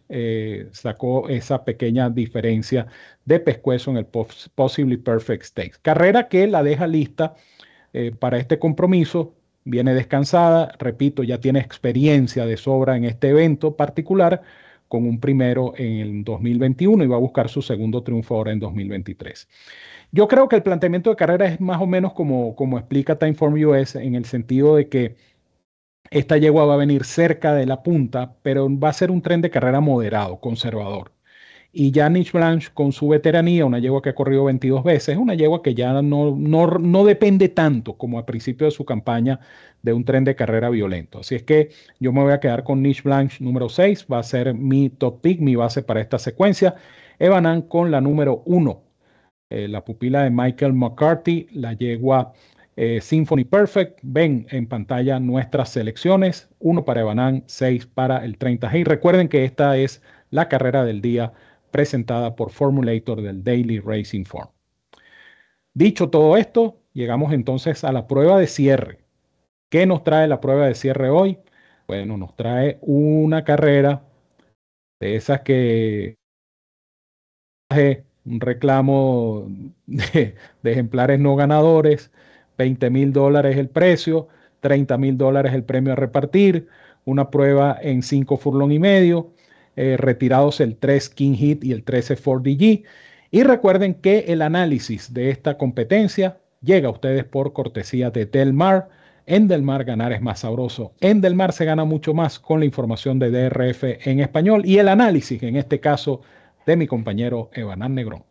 sacó 0.71 1.29
esa 1.29 1.63
pequeña 1.63 2.09
diferencia 2.09 2.87
de 3.23 3.39
pescuezo 3.39 3.91
en 3.91 3.97
el 3.97 4.05
Possibly 4.05 4.97
Perfect 4.97 5.43
Stakes. 5.43 5.77
Carrera 5.81 6.27
que 6.27 6.47
la 6.47 6.63
deja 6.63 6.87
lista 6.87 7.35
eh, 7.97 8.11
para 8.11 8.37
este 8.37 8.59
compromiso. 8.59 9.35
Viene 9.63 9.93
descansada, 9.93 10.75
repito, 10.79 11.23
ya 11.23 11.39
tiene 11.39 11.59
experiencia 11.59 12.45
de 12.45 12.57
sobra 12.57 12.97
en 12.97 13.05
este 13.05 13.29
evento 13.29 13.77
particular, 13.77 14.41
con 14.89 15.05
un 15.07 15.19
primero 15.21 15.73
en 15.77 15.99
el 15.99 16.23
2021 16.25 17.05
y 17.05 17.07
va 17.07 17.15
a 17.15 17.19
buscar 17.19 17.47
su 17.49 17.61
segundo 17.61 18.03
triunfo 18.03 18.35
ahora 18.35 18.51
en 18.51 18.59
2023. 18.59 19.47
Yo 20.11 20.27
creo 20.27 20.49
que 20.49 20.57
el 20.57 20.63
planteamiento 20.63 21.09
de 21.09 21.15
carrera 21.15 21.45
es 21.47 21.61
más 21.61 21.81
o 21.81 21.87
menos 21.87 22.11
como, 22.13 22.55
como 22.55 22.77
explica 22.77 23.17
Timeform 23.17 23.53
US, 23.65 23.95
en 23.95 24.15
el 24.15 24.25
sentido 24.25 24.75
de 24.75 24.89
que 24.89 25.15
esta 26.11 26.37
yegua 26.37 26.65
va 26.65 26.73
a 26.75 26.77
venir 26.77 27.05
cerca 27.05 27.53
de 27.53 27.65
la 27.65 27.81
punta, 27.81 28.35
pero 28.41 28.67
va 28.77 28.89
a 28.89 28.93
ser 28.93 29.09
un 29.09 29.21
tren 29.21 29.41
de 29.41 29.49
carrera 29.49 29.79
moderado, 29.79 30.41
conservador. 30.41 31.14
Y 31.77 31.91
ya 31.91 32.09
Niche 32.09 32.31
Blanche, 32.31 32.69
con 32.73 32.93
su 32.93 33.09
veteranía, 33.09 33.65
una 33.65 33.79
yegua 33.79 34.01
que 34.01 34.07
ha 34.07 34.15
corrido 34.15 34.45
22 34.45 34.81
veces, 34.81 35.17
una 35.17 35.33
yegua 35.33 35.61
que 35.61 35.75
ya 35.75 36.01
no, 36.01 36.33
no, 36.33 37.03
depende 37.03 37.49
tanto 37.49 37.97
como 37.97 38.17
al 38.17 38.23
principio 38.23 38.63
de 38.63 38.71
su 38.71 38.85
campaña 38.85 39.41
de 39.81 39.91
un 39.91 40.05
tren 40.05 40.23
de 40.23 40.37
carrera 40.37 40.69
violento. 40.69 41.19
Así 41.19 41.35
es 41.35 41.43
que 41.43 41.71
yo 41.99 42.13
me 42.13 42.23
voy 42.23 42.31
a 42.31 42.39
quedar 42.39 42.63
con 42.63 42.81
Niche 42.81 43.01
Blanche 43.03 43.43
número 43.43 43.67
6, 43.67 44.07
va 44.09 44.19
a 44.19 44.23
ser 44.23 44.53
mi 44.53 44.89
top 44.89 45.19
pick, 45.19 45.41
mi 45.41 45.57
base 45.57 45.83
para 45.83 45.99
esta 45.99 46.17
secuencia. 46.17 46.75
Evanan 47.19 47.61
con 47.63 47.91
la 47.91 47.99
número 47.99 48.41
1, 48.45 48.81
eh, 49.49 49.67
la 49.67 49.83
pupila 49.83 50.23
de 50.23 50.29
Michael 50.29 50.71
McCarthy, 50.71 51.47
la 51.51 51.73
yegua 51.73 52.31
eh, 52.77 53.01
Symphony 53.01 53.43
Perfect. 53.43 53.99
Ven 54.01 54.47
en 54.49 54.67
pantalla 54.67 55.19
nuestras 55.19 55.71
selecciones, 55.71 56.47
1 56.59 56.85
para 56.85 57.01
Evanan, 57.01 57.43
6 57.47 57.85
para 57.87 58.23
el 58.23 58.39
30G. 58.39 58.79
Y 58.79 58.83
recuerden 58.85 59.27
que 59.27 59.43
esta 59.43 59.75
es 59.75 60.01
la 60.29 60.47
carrera 60.47 60.85
del 60.85 61.01
día 61.01 61.33
presentada 61.75 62.37
por 62.37 62.51
Formulator 62.51 63.21
del 63.21 63.43
Daily 63.43 63.81
Racing 63.81 64.23
Form. 64.23 64.47
Dicho 65.73 66.09
todo 66.09 66.37
esto, 66.37 66.77
llegamos 66.93 67.33
entonces 67.33 67.83
a 67.83 67.91
la 67.91 68.07
prueba 68.07 68.39
de 68.39 68.47
cierre. 68.47 68.99
¿Qué 69.69 69.85
nos 69.85 70.01
trae 70.05 70.25
la 70.29 70.39
prueba 70.39 70.67
de 70.67 70.75
cierre 70.75 71.09
hoy? 71.09 71.37
Bueno, 71.85 72.15
nos 72.15 72.33
trae 72.37 72.77
una 72.79 73.43
carrera 73.43 74.03
de 75.01 75.17
esas 75.17 75.41
que 75.41 76.15
un 78.25 78.39
reclamo 78.39 79.45
de, 79.85 80.35
ejemplares 80.63 81.19
no 81.19 81.35
ganadores, 81.35 82.09
20 82.57 82.89
mil 82.89 83.11
dólares 83.11 83.57
el 83.57 83.67
precio, 83.67 84.29
30 84.61 84.97
mil 84.97 85.17
dólares 85.17 85.53
el 85.53 85.65
premio 85.65 85.91
a 85.91 85.97
repartir, 85.97 86.69
una 87.03 87.29
prueba 87.29 87.77
en 87.81 88.01
5 88.01 88.37
furlong 88.37 88.71
y 88.71 88.79
medio, 88.79 89.34
eh, 89.75 89.97
retirados 89.97 90.59
el 90.61 90.77
3 90.77 91.09
King 91.09 91.33
Hit 91.33 91.63
y 91.63 91.71
el 91.71 91.83
13 91.83 92.17
4DG. 92.17 92.83
Y 93.31 93.43
recuerden 93.43 93.95
que 93.95 94.19
el 94.27 94.41
análisis 94.41 95.13
de 95.13 95.29
esta 95.29 95.57
competencia 95.57 96.37
llega 96.61 96.87
a 96.87 96.91
ustedes 96.91 97.25
por 97.25 97.53
cortesía 97.53 98.09
de 98.09 98.25
Delmar. 98.25 98.89
En 99.25 99.47
Delmar 99.47 99.83
ganar 99.83 100.13
es 100.13 100.21
más 100.21 100.41
sabroso. 100.41 100.93
En 101.01 101.19
Delmar 101.21 101.51
se 101.51 101.65
gana 101.65 101.83
mucho 101.83 102.13
más 102.13 102.39
con 102.39 102.59
la 102.59 102.65
información 102.65 103.19
de 103.19 103.31
DRF 103.31 103.83
en 104.07 104.19
español 104.19 104.61
y 104.65 104.77
el 104.77 104.87
análisis, 104.87 105.41
en 105.43 105.55
este 105.55 105.79
caso, 105.79 106.21
de 106.65 106.77
mi 106.77 106.87
compañero 106.87 107.49
Evanán 107.53 107.95
Negrón. 107.95 108.23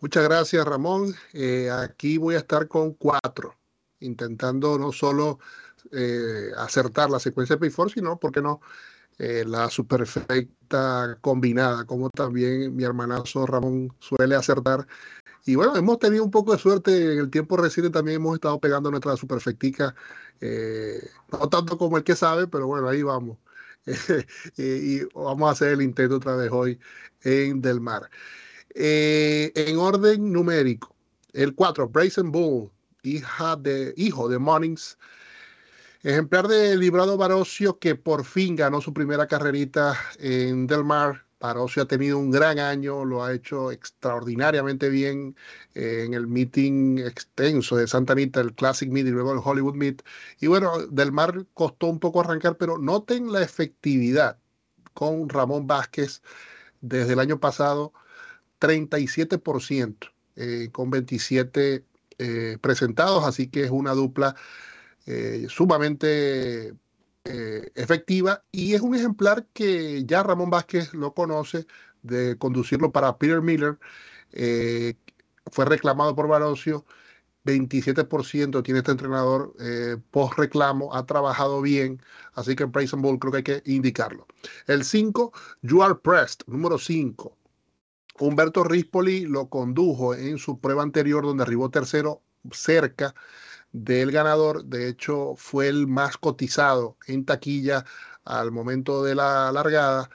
Muchas 0.00 0.24
gracias, 0.24 0.64
Ramón. 0.66 1.14
Eh, 1.32 1.70
aquí 1.70 2.18
voy 2.18 2.34
a 2.34 2.38
estar 2.38 2.68
con 2.68 2.92
cuatro, 2.92 3.56
intentando 4.00 4.78
no 4.78 4.92
solo 4.92 5.38
eh, 5.92 6.50
acertar 6.58 7.10
la 7.10 7.18
secuencia 7.18 7.56
de 7.56 7.66
P4, 7.66 7.94
sino, 7.94 8.18
¿por 8.18 8.30
qué 8.30 8.42
no?, 8.42 8.60
eh, 9.18 9.44
la 9.46 9.70
superfecta 9.70 11.18
combinada, 11.20 11.84
como 11.84 12.10
también 12.10 12.74
mi 12.74 12.84
hermanazo 12.84 13.46
Ramón 13.46 13.94
suele 14.00 14.34
acertar. 14.34 14.86
Y 15.46 15.54
bueno, 15.56 15.76
hemos 15.76 15.98
tenido 15.98 16.24
un 16.24 16.30
poco 16.30 16.52
de 16.52 16.58
suerte 16.58 17.12
en 17.12 17.18
el 17.18 17.30
tiempo 17.30 17.56
reciente, 17.56 17.90
también 17.90 18.16
hemos 18.16 18.34
estado 18.34 18.58
pegando 18.58 18.90
nuestra 18.90 19.16
superfectica, 19.16 19.94
eh, 20.40 21.06
no 21.32 21.48
tanto 21.48 21.78
como 21.78 21.98
el 21.98 22.04
que 22.04 22.16
sabe, 22.16 22.46
pero 22.48 22.66
bueno, 22.66 22.88
ahí 22.88 23.02
vamos. 23.02 23.38
y 24.56 25.04
vamos 25.14 25.48
a 25.48 25.52
hacer 25.52 25.68
el 25.74 25.82
intento 25.82 26.16
otra 26.16 26.36
vez 26.36 26.50
hoy 26.50 26.80
en 27.22 27.60
Del 27.60 27.80
Mar. 27.80 28.10
Eh, 28.74 29.52
en 29.54 29.78
orden 29.78 30.32
numérico, 30.32 30.94
el 31.32 31.54
4, 31.54 31.88
Brazen 31.88 32.32
Bull, 32.32 32.70
hija 33.02 33.56
de, 33.56 33.94
hijo 33.96 34.28
de 34.28 34.38
Mornings, 34.38 34.98
Ejemplar 36.04 36.48
de 36.48 36.76
Librado 36.76 37.16
Barocio 37.16 37.78
que 37.78 37.94
por 37.94 38.26
fin 38.26 38.56
ganó 38.56 38.82
su 38.82 38.92
primera 38.92 39.26
carrerita 39.26 39.98
en 40.18 40.66
Del 40.66 40.84
Mar. 40.84 41.24
Barocio 41.40 41.82
ha 41.82 41.86
tenido 41.86 42.18
un 42.18 42.30
gran 42.30 42.58
año, 42.58 43.06
lo 43.06 43.24
ha 43.24 43.32
hecho 43.32 43.72
extraordinariamente 43.72 44.90
bien 44.90 45.34
en 45.74 46.12
el 46.12 46.26
meeting 46.26 46.98
extenso 46.98 47.76
de 47.76 47.86
Santa 47.86 48.12
Anita, 48.12 48.40
el 48.42 48.54
Classic 48.54 48.90
Meet 48.90 49.06
y 49.06 49.10
luego 49.12 49.32
el 49.32 49.40
Hollywood 49.42 49.76
Meet. 49.76 50.02
Y 50.40 50.46
bueno, 50.46 50.86
Del 50.88 51.10
Mar 51.10 51.46
costó 51.54 51.86
un 51.86 51.98
poco 51.98 52.20
arrancar, 52.20 52.58
pero 52.58 52.76
noten 52.76 53.32
la 53.32 53.42
efectividad 53.42 54.36
con 54.92 55.30
Ramón 55.30 55.66
Vázquez 55.66 56.20
desde 56.82 57.14
el 57.14 57.18
año 57.18 57.40
pasado, 57.40 57.94
37%, 58.60 60.12
eh, 60.36 60.68
con 60.70 60.90
27 60.90 61.82
eh, 62.18 62.58
presentados, 62.60 63.24
así 63.24 63.48
que 63.48 63.64
es 63.64 63.70
una 63.70 63.92
dupla 63.92 64.36
eh, 65.06 65.46
sumamente 65.50 66.74
eh, 67.24 67.70
efectiva 67.74 68.42
y 68.50 68.74
es 68.74 68.80
un 68.80 68.94
ejemplar 68.94 69.46
que 69.52 70.04
ya 70.04 70.22
Ramón 70.22 70.50
Vázquez 70.50 70.94
lo 70.94 71.12
conoce 71.14 71.66
de 72.02 72.38
conducirlo 72.38 72.92
para 72.92 73.18
Peter 73.18 73.42
Miller. 73.42 73.78
Eh, 74.32 74.94
fue 75.50 75.64
reclamado 75.66 76.14
por 76.14 76.28
Barocio. 76.28 76.84
27% 77.44 78.62
tiene 78.62 78.80
este 78.80 78.92
entrenador 78.92 79.54
post 80.10 80.38
reclamo, 80.38 80.94
ha 80.94 81.04
trabajado 81.04 81.60
bien, 81.60 82.00
así 82.32 82.56
que 82.56 82.62
en 82.62 82.72
Price 82.72 82.96
and 82.96 83.18
creo 83.18 83.32
que 83.32 83.36
hay 83.36 83.42
que 83.42 83.62
indicarlo. 83.66 84.26
El 84.66 84.82
5, 84.82 85.30
You 85.60 85.82
Are 85.82 85.94
Pressed, 85.96 86.46
número 86.46 86.78
5. 86.78 87.36
Humberto 88.18 88.64
Rispoli 88.64 89.26
lo 89.26 89.50
condujo 89.50 90.14
en 90.14 90.38
su 90.38 90.58
prueba 90.58 90.82
anterior 90.82 91.24
donde 91.24 91.42
arribó 91.42 91.70
tercero 91.70 92.22
cerca 92.50 93.14
del 93.74 94.12
ganador. 94.12 94.64
De 94.64 94.88
hecho, 94.88 95.34
fue 95.36 95.68
el 95.68 95.86
más 95.86 96.16
cotizado 96.16 96.96
en 97.06 97.24
taquilla 97.26 97.84
al 98.24 98.52
momento 98.52 99.04
de 99.04 99.14
la 99.16 99.52
largada. 99.52 100.10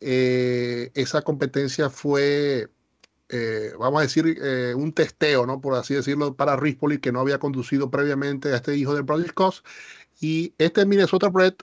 Eh, 0.00 0.90
esa 0.94 1.22
competencia 1.22 1.88
fue, 1.90 2.68
eh, 3.30 3.72
vamos 3.78 4.00
a 4.00 4.02
decir, 4.02 4.38
eh, 4.42 4.74
un 4.76 4.92
testeo, 4.92 5.46
¿no? 5.46 5.60
Por 5.60 5.74
así 5.74 5.94
decirlo, 5.94 6.36
para 6.36 6.56
Rispoli, 6.56 6.98
que 6.98 7.12
no 7.12 7.20
había 7.20 7.38
conducido 7.38 7.90
previamente 7.90 8.52
a 8.52 8.56
este 8.56 8.76
hijo 8.76 8.94
de 8.94 9.02
Bradley 9.02 9.30
Cost. 9.30 9.64
Y 10.20 10.54
este 10.58 10.86
Minnesota 10.86 11.28
Brett 11.28 11.62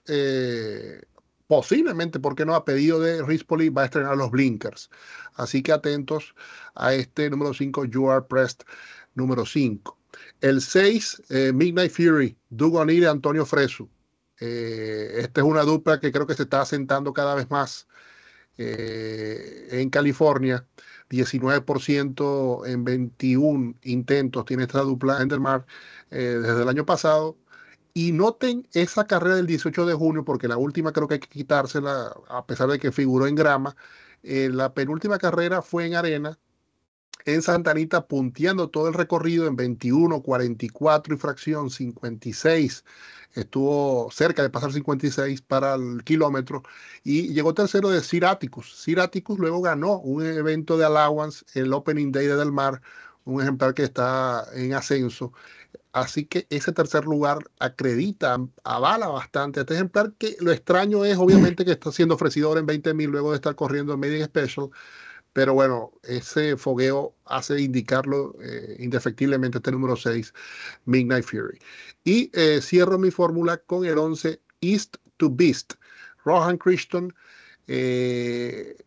posiblemente, 1.48 2.20
porque 2.20 2.46
no? 2.46 2.56
A 2.56 2.66
pedido 2.66 3.00
de 3.00 3.22
Rispoli 3.24 3.70
va 3.70 3.84
a 3.84 3.86
estrenar 3.86 4.18
los 4.18 4.32
blinkers. 4.32 4.90
Así 5.36 5.62
que 5.62 5.72
atentos 5.74 6.36
a 6.76 6.94
este 6.94 7.30
número 7.30 7.54
5, 7.54 7.86
You 7.86 8.10
Are 8.10 8.26
Pressed 8.28 8.66
número 9.16 9.46
5. 9.46 9.98
El 10.42 10.62
6, 10.62 11.24
eh, 11.30 11.52
Midnight 11.54 11.92
Fury, 11.92 12.38
O'Neill 12.60 13.04
y 13.04 13.06
Antonio 13.06 13.46
Fresu. 13.46 13.90
Eh, 14.40 15.14
esta 15.20 15.42
es 15.42 15.48
una 15.48 15.64
dupla 15.64 16.00
que 16.00 16.12
creo 16.12 16.28
que 16.28 16.34
se 16.34 16.44
está 16.44 16.62
asentando 16.62 17.14
cada 17.14 17.36
vez 17.36 17.50
más 17.50 17.88
eh, 18.58 19.68
en 19.72 19.90
California. 19.90 20.68
19% 21.10 22.66
en 22.66 22.84
21 22.84 23.76
intentos 23.84 24.46
tiene 24.46 24.64
esta 24.64 24.82
dupla 24.82 25.22
Endermar 25.22 25.66
desde 26.10 26.62
el 26.62 26.70
año 26.70 26.86
pasado. 26.86 27.38
Y 27.94 28.12
noten 28.12 28.68
esa 28.74 29.06
carrera 29.08 29.36
del 29.36 29.48
18 29.48 29.86
de 29.86 29.94
junio, 29.94 30.26
porque 30.26 30.48
la 30.48 30.58
última 30.58 30.92
creo 30.92 31.08
que 31.08 31.16
hay 31.16 31.20
que 31.20 31.30
quitársela, 31.30 32.14
a 32.28 32.46
pesar 32.46 32.70
de 32.70 32.80
que 32.80 32.92
figuró 32.92 33.28
en 33.28 33.36
grama. 33.36 33.76
la 34.24 34.74
penúltima 34.74 35.20
carrera 35.20 35.62
fue 35.62 35.86
en 35.86 35.96
arena, 35.96 36.40
en 37.26 37.42
Santa 37.42 37.72
Anita, 37.72 38.08
punteando 38.08 38.70
todo 38.70 38.88
el 38.88 38.94
recorrido 38.94 39.48
en 39.48 39.56
21, 39.56 40.22
44 40.22 41.16
y 41.16 41.18
fracción 41.18 41.70
56 41.70 42.84
estuvo 43.34 44.10
cerca 44.12 44.44
de 44.44 44.50
pasar 44.50 44.72
56 44.72 45.42
para 45.42 45.76
el 45.76 46.04
kilómetro 46.04 46.64
y 47.04 47.34
llegó 47.34 47.54
tercero 47.54 47.90
de 47.90 48.02
Siraticus. 48.02 48.76
Siraticus 48.82 49.40
luego 49.40 49.62
ganó 49.62 50.00
un 50.00 50.26
evento 50.26 50.78
de 50.78 50.86
allowance, 50.86 51.46
el 51.54 51.74
Opening 51.74 52.12
Day 52.12 52.28
de 52.28 52.36
Del 52.36 52.52
Mar, 52.52 52.82
un 53.26 53.42
ejemplar 53.42 53.74
que 53.74 53.84
está 53.84 54.46
en 54.54 54.74
ascenso. 54.74 55.34
Así 55.94 56.26
que 56.26 56.48
ese 56.50 56.72
tercer 56.72 57.06
lugar 57.06 57.40
acredita, 57.60 58.40
avala 58.64 59.08
bastante 59.08 59.60
este 59.62 59.76
ejemplar, 59.76 60.14
que 60.18 60.36
lo 60.40 60.52
extraño 60.52 61.06
es 61.06 61.18
obviamente 61.18 61.66
que 61.66 61.72
está 61.72 61.92
siendo 61.92 62.16
ofrecido 62.16 62.48
ahora 62.48 62.62
en 62.62 62.66
20 62.66 62.94
mil 62.96 63.12
luego 63.12 63.32
de 63.32 63.36
estar 63.36 63.56
corriendo 63.56 63.94
en 63.94 64.00
Media 64.00 64.26
Special, 64.26 64.70
pero 65.34 65.56
bueno, 65.56 65.92
ese 66.04 66.58
fogueo 66.58 67.16
hace 67.26 67.60
indicarlo 67.60 68.36
eh, 68.42 68.78
indefectiblemente 68.80 69.58
este 69.58 69.72
número 69.72 69.96
6, 69.96 70.34
Midnight 70.86 71.26
Fury. 71.26 71.60
Y 72.04 72.30
eh, 72.34 72.62
cierro 72.62 73.00
mi 73.00 73.10
fórmula 73.10 73.58
con 73.58 73.86
el 73.86 73.98
11, 73.98 74.40
East 74.62 74.98
to 75.18 75.30
Beast. 75.32 75.74
Rohan 76.24 76.58
Christian 76.58 77.14
eh, 77.68 78.78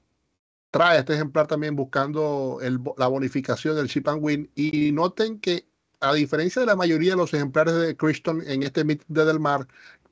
trae 0.71 1.01
este 1.01 1.15
ejemplar 1.15 1.49
también 1.49 1.75
buscando 1.75 2.59
la 2.97 3.09
bonificación 3.09 3.75
del 3.77 3.89
Chip 3.89 4.07
and 4.09 4.23
Win. 4.23 4.51
Y 4.55 4.93
noten 4.93 5.41
que, 5.41 5.67
a 6.01 6.15
diferencia 6.15 6.61
de 6.61 6.67
la 6.67 6.77
mayoría 6.77 7.13
de 7.13 7.17
los 7.17 7.35
ejemplares 7.35 7.75
de 7.75 7.97
Christian 7.97 8.43
en 8.47 8.63
este 8.63 8.85
meeting 8.85 9.07
de 9.09 9.25
Del 9.25 9.41
Mar, 9.41 9.67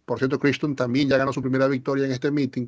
por 0.05 0.19
cierto, 0.19 0.39
Christian 0.39 0.75
también 0.77 1.09
ya 1.09 1.17
ganó 1.17 1.33
su 1.33 1.43
primera 1.43 1.69
victoria 1.69 2.05
en 2.07 2.13
este 2.13 2.31
meeting, 2.31 2.67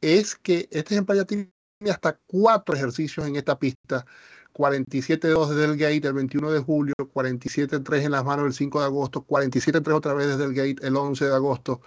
es 0.00 0.36
que 0.36 0.68
este 0.70 0.94
ejemplar 0.94 1.18
ya 1.18 1.24
tiene 1.24 1.50
hasta 1.84 2.18
cuatro 2.26 2.74
ejercicios 2.74 3.26
en 3.26 3.36
esta 3.36 3.58
pista. 3.58 4.06
47-2 4.54 5.48
desde 5.50 5.64
el 5.66 5.76
gate 5.76 6.08
el 6.08 6.14
21 6.14 6.50
de 6.50 6.60
julio, 6.60 6.94
47-3 6.96 8.04
en 8.04 8.10
las 8.12 8.24
manos 8.24 8.46
el 8.46 8.54
5 8.54 8.80
de 8.80 8.86
agosto, 8.86 9.26
47-3 9.26 9.94
otra 9.94 10.14
vez 10.14 10.28
desde 10.28 10.44
el 10.44 10.54
gate 10.54 10.86
el 10.86 10.96
11 10.96 11.26
de 11.26 11.34
agosto. 11.34 11.82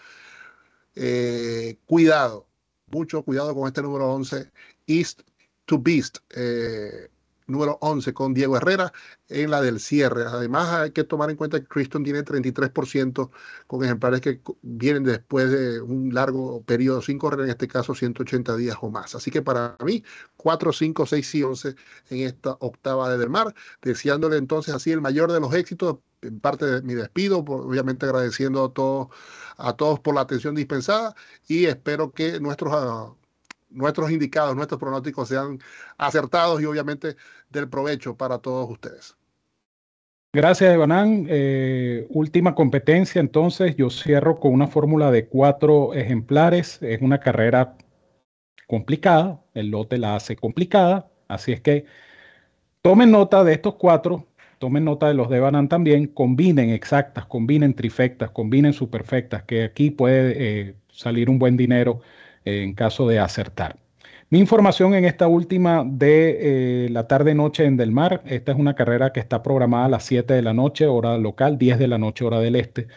Eh, 0.95 1.79
cuidado, 1.87 2.47
mucho 2.91 3.23
cuidado 3.23 3.55
con 3.55 3.67
este 3.67 3.81
número 3.81 4.13
11, 4.13 4.51
East 4.85 5.21
to 5.65 5.79
Beast. 5.79 6.19
Eh, 6.35 7.09
número 7.49 7.77
11 7.81 8.13
con 8.13 8.33
Diego 8.33 8.57
Herrera 8.57 8.93
en 9.27 9.51
la 9.51 9.61
del 9.61 9.79
cierre. 9.79 10.23
Además, 10.25 10.69
hay 10.69 10.91
que 10.91 11.03
tomar 11.03 11.29
en 11.29 11.35
cuenta 11.35 11.59
que 11.59 11.67
Criston 11.67 12.03
tiene 12.03 12.23
33% 12.23 13.29
con 13.67 13.83
ejemplares 13.83 14.21
que 14.21 14.41
vienen 14.61 15.03
después 15.03 15.51
de 15.51 15.81
un 15.81 16.13
largo 16.13 16.63
periodo 16.63 17.01
sin 17.01 17.17
correr, 17.17 17.41
en 17.41 17.49
este 17.49 17.67
caso 17.67 17.93
180 17.95 18.55
días 18.55 18.77
o 18.81 18.89
más. 18.89 19.15
Así 19.15 19.31
que 19.31 19.41
para 19.41 19.75
mí, 19.83 20.03
4, 20.37 20.73
5, 20.73 21.05
6 21.05 21.35
y 21.35 21.43
11 21.43 21.75
en 22.09 22.19
esta 22.19 22.57
octava 22.59 23.09
de 23.09 23.17
Del 23.17 23.29
Mar, 23.29 23.53
deseándole 23.81 24.37
entonces 24.37 24.73
así 24.73 24.91
el 24.91 25.01
mayor 25.01 25.31
de 25.31 25.39
los 25.39 25.53
éxitos. 25.53 25.97
En 26.21 26.41
parte 26.41 26.65
de 26.65 26.81
mi 26.81 26.95
despido, 26.95 27.37
obviamente 27.39 28.05
agradeciendo 28.05 28.65
a 28.65 28.73
todos, 28.73 29.07
a 29.55 29.73
todos 29.77 30.01
por 30.01 30.15
la 30.15 30.21
atención 30.21 30.53
dispensada 30.53 31.15
y 31.47 31.65
espero 31.65 32.11
que 32.11 32.41
nuestros 32.41 32.73
nuestros 33.69 34.11
indicados, 34.11 34.55
nuestros 34.55 34.79
pronósticos 34.79 35.29
sean 35.29 35.59
acertados 35.97 36.61
y 36.61 36.65
obviamente 36.65 37.15
del 37.49 37.69
provecho 37.69 38.15
para 38.15 38.39
todos 38.39 38.69
ustedes. 38.69 39.15
Gracias, 40.31 40.73
Evanán. 40.73 41.25
Eh, 41.27 42.05
última 42.09 42.53
competencia, 42.53 43.19
entonces 43.19 43.75
yo 43.75 43.89
cierro 43.89 44.39
con 44.39 44.53
una 44.53 44.67
fórmula 44.67 45.09
de 45.09 45.27
cuatro 45.27 45.93
ejemplares. 45.95 46.77
Es 46.83 47.01
una 47.01 47.19
carrera 47.19 47.75
complicada, 48.67 49.41
el 49.55 49.71
lote 49.71 49.97
la 49.97 50.15
hace 50.15 50.35
complicada, 50.35 51.09
así 51.27 51.51
es 51.51 51.61
que 51.61 51.85
tomen 52.83 53.09
nota 53.09 53.43
de 53.43 53.53
estos 53.53 53.75
cuatro, 53.75 54.27
tomen 54.59 54.85
nota 54.85 55.07
de 55.07 55.15
los 55.15 55.29
de 55.29 55.37
Evanán 55.37 55.67
también, 55.67 56.05
combinen 56.05 56.69
exactas, 56.69 57.25
combinen 57.25 57.73
trifectas, 57.73 58.29
combinen 58.29 58.73
superfectas, 58.73 59.43
que 59.43 59.63
aquí 59.63 59.89
puede 59.89 60.33
eh, 60.37 60.75
salir 60.91 61.31
un 61.31 61.39
buen 61.39 61.57
dinero 61.57 62.01
en 62.45 62.73
caso 62.73 63.07
de 63.07 63.19
acertar. 63.19 63.77
Mi 64.31 64.37
información 64.39 64.93
en 64.93 65.05
esta 65.05 65.27
última 65.27 65.83
de 65.83 66.85
eh, 66.85 66.89
la 66.91 67.07
tarde-noche 67.07 67.65
en 67.65 67.77
Del 67.77 67.91
Mar. 67.91 68.21
Esta 68.27 68.51
es 68.51 68.59
una 68.59 68.75
carrera 68.75 69.11
que 69.11 69.19
está 69.19 69.41
programada 69.41 69.85
a 69.85 69.89
las 69.89 70.03
7 70.03 70.35
de 70.35 70.43
la 70.43 70.53
noche, 70.53 70.85
hora 70.85 71.17
local, 71.17 71.57
10 71.57 71.79
de 71.79 71.87
la 71.87 71.97
noche, 71.97 72.25
hora 72.25 72.39
del 72.39 72.55
este. 72.55 72.87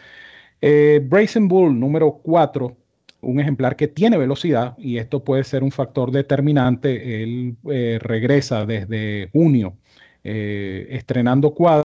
Eh, 0.61 1.01
Brazen 1.03 1.47
Bull 1.47 1.79
número 1.79 2.19
4, 2.23 2.77
un 3.21 3.39
ejemplar 3.39 3.75
que 3.75 3.87
tiene 3.87 4.17
velocidad 4.17 4.75
y 4.77 4.97
esto 4.97 5.23
puede 5.23 5.43
ser 5.43 5.63
un 5.63 5.71
factor 5.71 6.11
determinante. 6.11 7.23
Él 7.23 7.57
eh, 7.71 7.99
regresa 8.01 8.65
desde 8.65 9.29
junio 9.33 9.77
estrenando 10.25 11.53
cuadros 11.53 11.82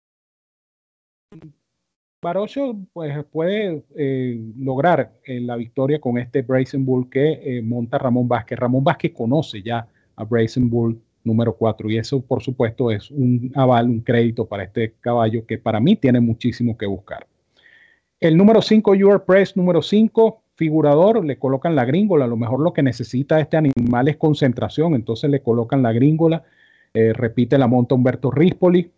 Barocho 2.23 2.77
pues, 2.93 3.13
puede 3.25 3.83
eh, 3.97 4.39
lograr 4.57 5.11
eh, 5.25 5.41
la 5.41 5.57
victoria 5.57 5.99
con 5.99 6.17
este 6.17 6.41
Brazen 6.41 6.85
Bull 6.85 7.09
que 7.09 7.33
eh, 7.43 7.61
monta 7.61 7.97
Ramón 7.97 8.29
Vázquez. 8.29 8.57
Ramón 8.57 8.81
Vázquez 8.81 9.11
conoce 9.11 9.61
ya 9.61 9.85
a 10.15 10.23
Brazen 10.23 10.69
Bull 10.69 10.99
número 11.25 11.53
4 11.53 11.91
y 11.91 11.97
eso 11.97 12.21
por 12.21 12.41
supuesto 12.41 12.91
es 12.91 13.11
un 13.11 13.51
aval, 13.55 13.89
un 13.89 13.99
crédito 13.99 14.45
para 14.45 14.63
este 14.63 14.93
caballo 15.01 15.45
que 15.45 15.57
para 15.57 15.81
mí 15.81 15.97
tiene 15.97 16.21
muchísimo 16.21 16.77
que 16.77 16.85
buscar. 16.85 17.27
El 18.21 18.37
número 18.37 18.61
5, 18.61 18.95
Your 18.95 19.25
Press, 19.25 19.57
número 19.57 19.81
5, 19.81 20.43
figurador, 20.55 21.25
le 21.25 21.37
colocan 21.37 21.75
la 21.75 21.83
gringola. 21.83 22.23
A 22.23 22.29
lo 22.29 22.37
mejor 22.37 22.61
lo 22.61 22.71
que 22.71 22.83
necesita 22.83 23.41
este 23.41 23.57
animal 23.57 24.07
es 24.07 24.15
concentración, 24.15 24.95
entonces 24.95 25.29
le 25.29 25.41
colocan 25.41 25.83
la 25.83 25.91
gringola. 25.91 26.43
repite 26.93 27.57
la 27.57 27.67
monta 27.67 27.95
Humberto 27.95 28.31
Rispoli. 28.31 28.89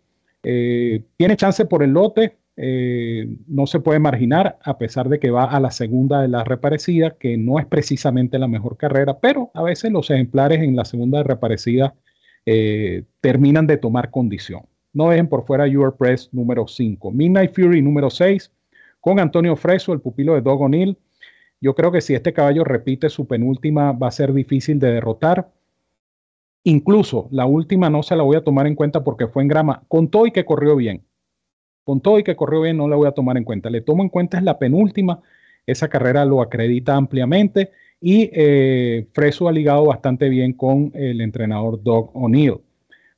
tiene 0.42 1.36
chance 1.36 1.64
por 1.64 1.82
el 1.82 1.90
lote, 1.90 2.36
eh, 2.58 3.36
no 3.46 3.66
se 3.66 3.80
puede 3.80 3.98
marginar, 3.98 4.58
a 4.64 4.78
pesar 4.78 5.08
de 5.10 5.18
que 5.18 5.30
va 5.30 5.44
a 5.44 5.60
la 5.60 5.70
segunda 5.70 6.22
de 6.22 6.28
la 6.28 6.42
reparecida, 6.42 7.16
que 7.18 7.36
no 7.36 7.58
es 7.58 7.66
precisamente 7.66 8.38
la 8.38 8.48
mejor 8.48 8.78
carrera, 8.78 9.18
pero 9.20 9.50
a 9.54 9.62
veces 9.62 9.92
los 9.92 10.10
ejemplares 10.10 10.62
en 10.62 10.74
la 10.74 10.86
segunda 10.86 11.18
de 11.18 11.24
reparecida 11.24 11.94
eh, 12.46 13.04
terminan 13.20 13.66
de 13.66 13.76
tomar 13.76 14.10
condición. 14.10 14.62
No 14.94 15.10
dejen 15.10 15.28
por 15.28 15.44
fuera 15.44 15.66
Your 15.66 15.96
Press 15.96 16.30
número 16.32 16.66
5. 16.66 17.10
Midnight 17.10 17.54
Fury 17.54 17.82
número 17.82 18.08
6, 18.08 18.50
con 19.00 19.20
Antonio 19.20 19.54
Freso, 19.56 19.92
el 19.92 20.00
pupilo 20.00 20.34
de 20.34 20.40
Doug 20.40 20.62
O'Neill. 20.62 20.96
Yo 21.60 21.74
creo 21.74 21.92
que 21.92 22.00
si 22.00 22.14
este 22.14 22.32
caballo 22.32 22.64
repite 22.64 23.10
su 23.10 23.26
penúltima, 23.26 23.92
va 23.92 24.08
a 24.08 24.12
ser 24.12 24.32
difícil 24.32 24.78
de 24.78 24.92
derrotar. 24.92 25.50
Incluso 26.64 27.28
la 27.30 27.44
última 27.44 27.90
no 27.90 28.02
se 28.02 28.16
la 28.16 28.22
voy 28.22 28.36
a 28.36 28.44
tomar 28.44 28.66
en 28.66 28.74
cuenta 28.74 29.04
porque 29.04 29.28
fue 29.28 29.42
en 29.42 29.48
grama, 29.48 29.82
contó 29.88 30.26
y 30.26 30.32
que 30.32 30.44
corrió 30.44 30.74
bien 30.76 31.04
con 31.86 32.00
todo 32.00 32.18
y 32.18 32.24
que 32.24 32.34
corrió 32.34 32.62
bien, 32.62 32.76
no 32.76 32.88
la 32.88 32.96
voy 32.96 33.06
a 33.06 33.12
tomar 33.12 33.36
en 33.36 33.44
cuenta. 33.44 33.70
Le 33.70 33.80
tomo 33.80 34.02
en 34.02 34.08
cuenta 34.08 34.38
es 34.38 34.42
la 34.42 34.58
penúltima. 34.58 35.20
Esa 35.64 35.86
carrera 35.86 36.24
lo 36.24 36.42
acredita 36.42 36.96
ampliamente 36.96 37.70
y 38.00 38.28
eh, 38.32 39.06
Freso 39.12 39.46
ha 39.46 39.52
ligado 39.52 39.84
bastante 39.84 40.28
bien 40.28 40.52
con 40.52 40.90
el 40.94 41.20
entrenador 41.20 41.80
Doug 41.80 42.10
O'Neill. 42.14 42.56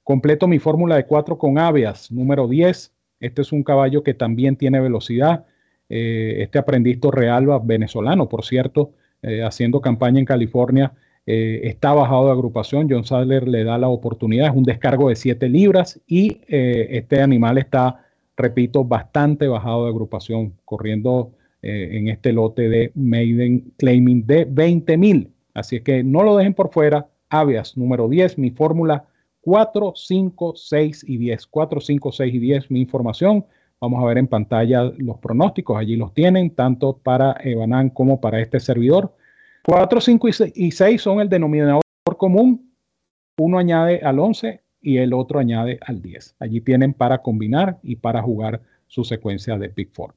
Completo 0.04 0.46
mi 0.46 0.58
fórmula 0.58 0.96
de 0.96 1.06
4 1.06 1.38
con 1.38 1.58
Avias, 1.58 2.12
número 2.12 2.46
10. 2.46 2.92
Este 3.20 3.40
es 3.40 3.52
un 3.52 3.62
caballo 3.62 4.02
que 4.02 4.12
también 4.12 4.54
tiene 4.54 4.80
velocidad. 4.80 5.46
Eh, 5.88 6.42
este 6.42 6.58
aprendiz 6.58 7.00
Torrealba, 7.00 7.60
venezolano, 7.60 8.28
por 8.28 8.44
cierto, 8.44 8.92
eh, 9.22 9.42
haciendo 9.42 9.80
campaña 9.80 10.18
en 10.18 10.26
California, 10.26 10.92
está 11.24 11.92
bajado 11.92 12.26
de 12.26 12.32
agrupación. 12.32 12.86
John 12.90 13.04
Sadler 13.04 13.48
le 13.48 13.64
da 13.64 13.76
la 13.76 13.88
oportunidad, 13.88 14.48
es 14.48 14.54
un 14.54 14.64
descargo 14.64 15.10
de 15.10 15.16
7 15.16 15.48
libras 15.50 16.00
y 16.06 16.40
este 16.48 17.20
animal 17.20 17.58
está 17.58 18.07
repito, 18.38 18.84
bastante 18.84 19.48
bajado 19.48 19.84
de 19.84 19.90
agrupación, 19.90 20.54
corriendo 20.64 21.32
eh, 21.60 21.90
en 21.92 22.08
este 22.08 22.32
lote 22.32 22.68
de 22.68 22.92
Maiden 22.94 23.72
Claiming 23.76 24.26
de 24.26 24.46
20 24.46 24.96
mil. 24.96 25.32
Así 25.52 25.76
es 25.76 25.82
que 25.82 26.04
no 26.04 26.22
lo 26.22 26.36
dejen 26.36 26.54
por 26.54 26.72
fuera. 26.72 27.08
Avias 27.28 27.76
número 27.76 28.08
10, 28.08 28.38
mi 28.38 28.50
fórmula 28.50 29.04
4, 29.42 29.92
5, 29.94 30.54
6 30.56 31.04
y 31.06 31.18
10. 31.18 31.46
4, 31.46 31.80
5, 31.80 32.12
6 32.12 32.34
y 32.34 32.38
10, 32.38 32.70
mi 32.70 32.80
información. 32.80 33.44
Vamos 33.80 34.02
a 34.02 34.06
ver 34.06 34.18
en 34.18 34.28
pantalla 34.28 34.84
los 34.96 35.18
pronósticos, 35.18 35.76
allí 35.76 35.96
los 35.96 36.14
tienen, 36.14 36.54
tanto 36.54 36.96
para 36.96 37.36
Ebanán 37.42 37.90
como 37.90 38.20
para 38.20 38.40
este 38.40 38.60
servidor. 38.60 39.14
4, 39.66 40.00
5 40.00 40.28
y 40.54 40.70
6 40.70 41.02
son 41.02 41.20
el 41.20 41.28
denominador 41.28 41.82
común. 42.16 42.72
Uno 43.36 43.58
añade 43.58 44.00
al 44.02 44.18
11 44.18 44.62
y 44.80 44.98
el 44.98 45.12
otro 45.12 45.38
añade 45.38 45.78
al 45.84 46.00
10. 46.00 46.36
Allí 46.38 46.60
tienen 46.60 46.94
para 46.94 47.18
combinar 47.18 47.78
y 47.82 47.96
para 47.96 48.22
jugar 48.22 48.60
su 48.86 49.04
secuencia 49.04 49.58
de 49.58 49.68
Big 49.68 49.90
Four. 49.92 50.14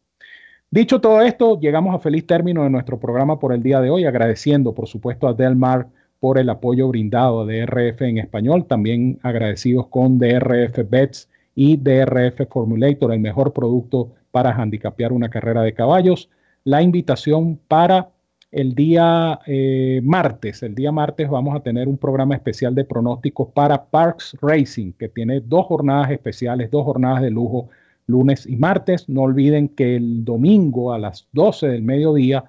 Dicho 0.70 1.02
todo 1.02 1.22
esto, 1.22 1.60
llegamos 1.60 1.94
a 1.94 2.00
feliz 2.00 2.26
término 2.26 2.64
de 2.64 2.70
nuestro 2.70 3.00
programa 3.00 3.40
por 3.40 3.54
el 3.54 3.62
día 3.62 3.82
de 3.82 3.90
hoy, 3.90 4.06
agradeciendo 4.06 4.74
por 4.74 4.88
supuesto 4.88 5.28
a 5.28 5.34
Delmar 5.34 5.88
por 6.20 6.38
el 6.38 6.50
apoyo 6.50 6.88
brindado 6.88 7.42
a 7.42 7.46
DRF 7.46 8.04
en 8.04 8.20
español, 8.20 8.66
también 8.66 9.20
agradecidos 9.24 9.88
con 9.88 10.18
DRF 10.18 10.90
Bets 10.90 11.28
y 11.56 11.76
DRF 11.78 12.48
Formulator, 12.50 13.12
el 13.12 13.20
mejor 13.20 13.52
producto 13.52 14.14
para 14.32 14.52
handicapear 14.52 15.12
una 15.12 15.30
carrera 15.30 15.62
de 15.62 15.74
caballos. 15.74 16.30
La 16.64 16.82
invitación 16.82 17.60
para 17.68 18.12
el 18.52 18.76
día 18.76 19.40
eh, 19.48 20.02
martes, 20.04 20.62
el 20.62 20.76
día 20.76 20.92
martes 20.92 21.30
vamos 21.30 21.56
a 21.56 21.62
tener 21.62 21.88
un 21.88 21.98
programa 21.98 22.36
especial 22.36 22.76
de 22.76 22.84
pronósticos 22.84 23.50
para 23.54 23.86
Parks 23.86 24.38
Racing, 24.42 24.92
que 24.94 25.08
tiene 25.08 25.40
dos 25.40 25.68
jornadas 25.68 26.12
especiales, 26.12 26.70
dos 26.70 26.84
jornadas 26.84 27.22
de 27.22 27.32
lujo 27.32 27.70
lunes 28.08 28.46
y 28.46 28.58
martes. 28.58 29.08
No 29.08 29.22
olviden 29.22 29.70
que 29.70 29.96
el 29.96 30.26
domingo 30.26 30.94
a 30.94 31.00
las 31.00 31.28
12 31.32 31.68
del 31.70 31.84
mediodía 31.84 32.44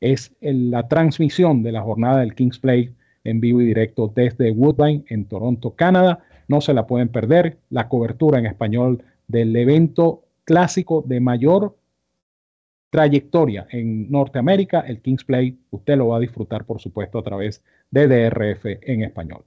es 0.00 0.32
la 0.40 0.86
transmisión 0.86 1.62
de 1.62 1.72
la 1.72 1.82
jornada 1.82 2.20
del 2.20 2.34
Kings 2.34 2.60
Play 2.60 2.94
en 3.24 3.40
vivo 3.40 3.60
y 3.60 3.66
directo 3.66 4.10
desde 4.14 4.52
Woodbine 4.52 5.04
en 5.08 5.24
Toronto, 5.24 5.74
Canadá. 5.74 6.20
No 6.46 6.60
se 6.60 6.72
la 6.72 6.86
pueden 6.86 7.08
perder. 7.08 7.58
La 7.68 7.88
cobertura 7.88 8.38
en 8.38 8.46
español 8.46 9.02
del 9.26 9.54
evento 9.56 10.22
clásico 10.44 11.04
de 11.06 11.20
mayor 11.20 11.76
trayectoria 12.90 13.66
en 13.70 14.10
Norteamérica, 14.10 14.80
el 14.80 15.00
Kings 15.00 15.24
Play. 15.24 15.58
Usted 15.70 15.96
lo 15.96 16.08
va 16.08 16.16
a 16.16 16.20
disfrutar, 16.20 16.64
por 16.64 16.80
supuesto, 16.80 17.18
a 17.18 17.22
través 17.22 17.62
de 17.90 18.06
DRF 18.06 18.64
en 18.82 19.02
español. 19.02 19.42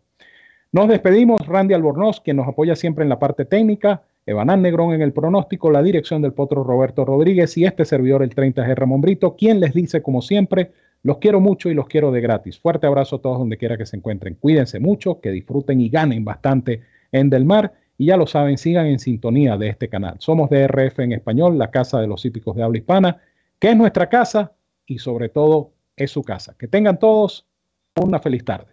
Nos 0.72 0.88
despedimos, 0.88 1.46
Randy 1.46 1.74
Albornoz, 1.74 2.22
quien 2.22 2.38
nos 2.38 2.48
apoya 2.48 2.76
siempre 2.76 3.04
en 3.04 3.10
la 3.10 3.20
parte 3.20 3.46
técnica. 3.46 4.04
Evanán 4.26 4.62
Negrón 4.62 4.94
en 4.94 5.02
el 5.02 5.12
pronóstico, 5.12 5.72
la 5.72 5.84
dirección 5.84 6.22
del 6.22 6.34
potro 6.34 6.64
Roberto 6.64 7.04
Rodríguez 7.04 7.58
y 7.58 7.66
este 7.66 7.86
servidor, 7.86 8.24
el 8.24 8.34
30G 8.34 8.76
Ramón 8.76 9.02
Brito, 9.02 9.36
quien 9.36 9.60
les 9.60 9.74
dice, 9.74 10.02
como 10.02 10.22
siempre, 10.22 10.72
los 11.04 11.18
quiero 11.18 11.40
mucho 11.40 11.70
y 11.70 11.74
los 11.74 11.88
quiero 11.88 12.12
de 12.12 12.22
gratis. 12.22 12.60
Fuerte 12.60 12.88
abrazo 12.88 13.18
a 13.18 13.22
todos 13.22 13.40
donde 13.40 13.58
quiera 13.58 13.78
que 13.78 13.86
se 13.86 13.98
encuentren. 13.98 14.36
Cuídense 14.36 14.80
mucho, 14.80 15.20
que 15.20 15.32
disfruten 15.32 15.82
y 15.82 15.90
ganen 15.90 16.24
bastante 16.24 16.82
en 17.12 17.30
Del 17.30 17.46
Mar. 17.46 17.74
Y 17.98 18.06
ya 18.06 18.18
lo 18.18 18.28
saben, 18.28 18.58
sigan 18.58 18.86
en 18.86 19.00
sintonía 19.00 19.58
de 19.58 19.70
este 19.70 19.90
canal. 19.90 20.16
Somos 20.20 20.50
DRF 20.50 21.00
en 21.00 21.14
español, 21.14 21.58
la 21.58 21.70
casa 21.70 22.00
de 22.00 22.08
los 22.08 22.24
hípicos 22.24 22.56
de 22.56 22.64
habla 22.64 22.78
hispana, 22.78 23.18
que 23.62 23.70
es 23.70 23.78
nuestra 23.78 24.10
casa 24.10 24.54
y 24.88 24.98
sobre 24.98 25.30
todo 25.30 25.76
es 25.96 26.10
su 26.10 26.24
casa. 26.24 26.56
Que 26.58 26.68
tengan 26.68 26.98
todos 26.98 27.48
una 27.96 28.20
feliz 28.20 28.44
tarde. 28.44 28.71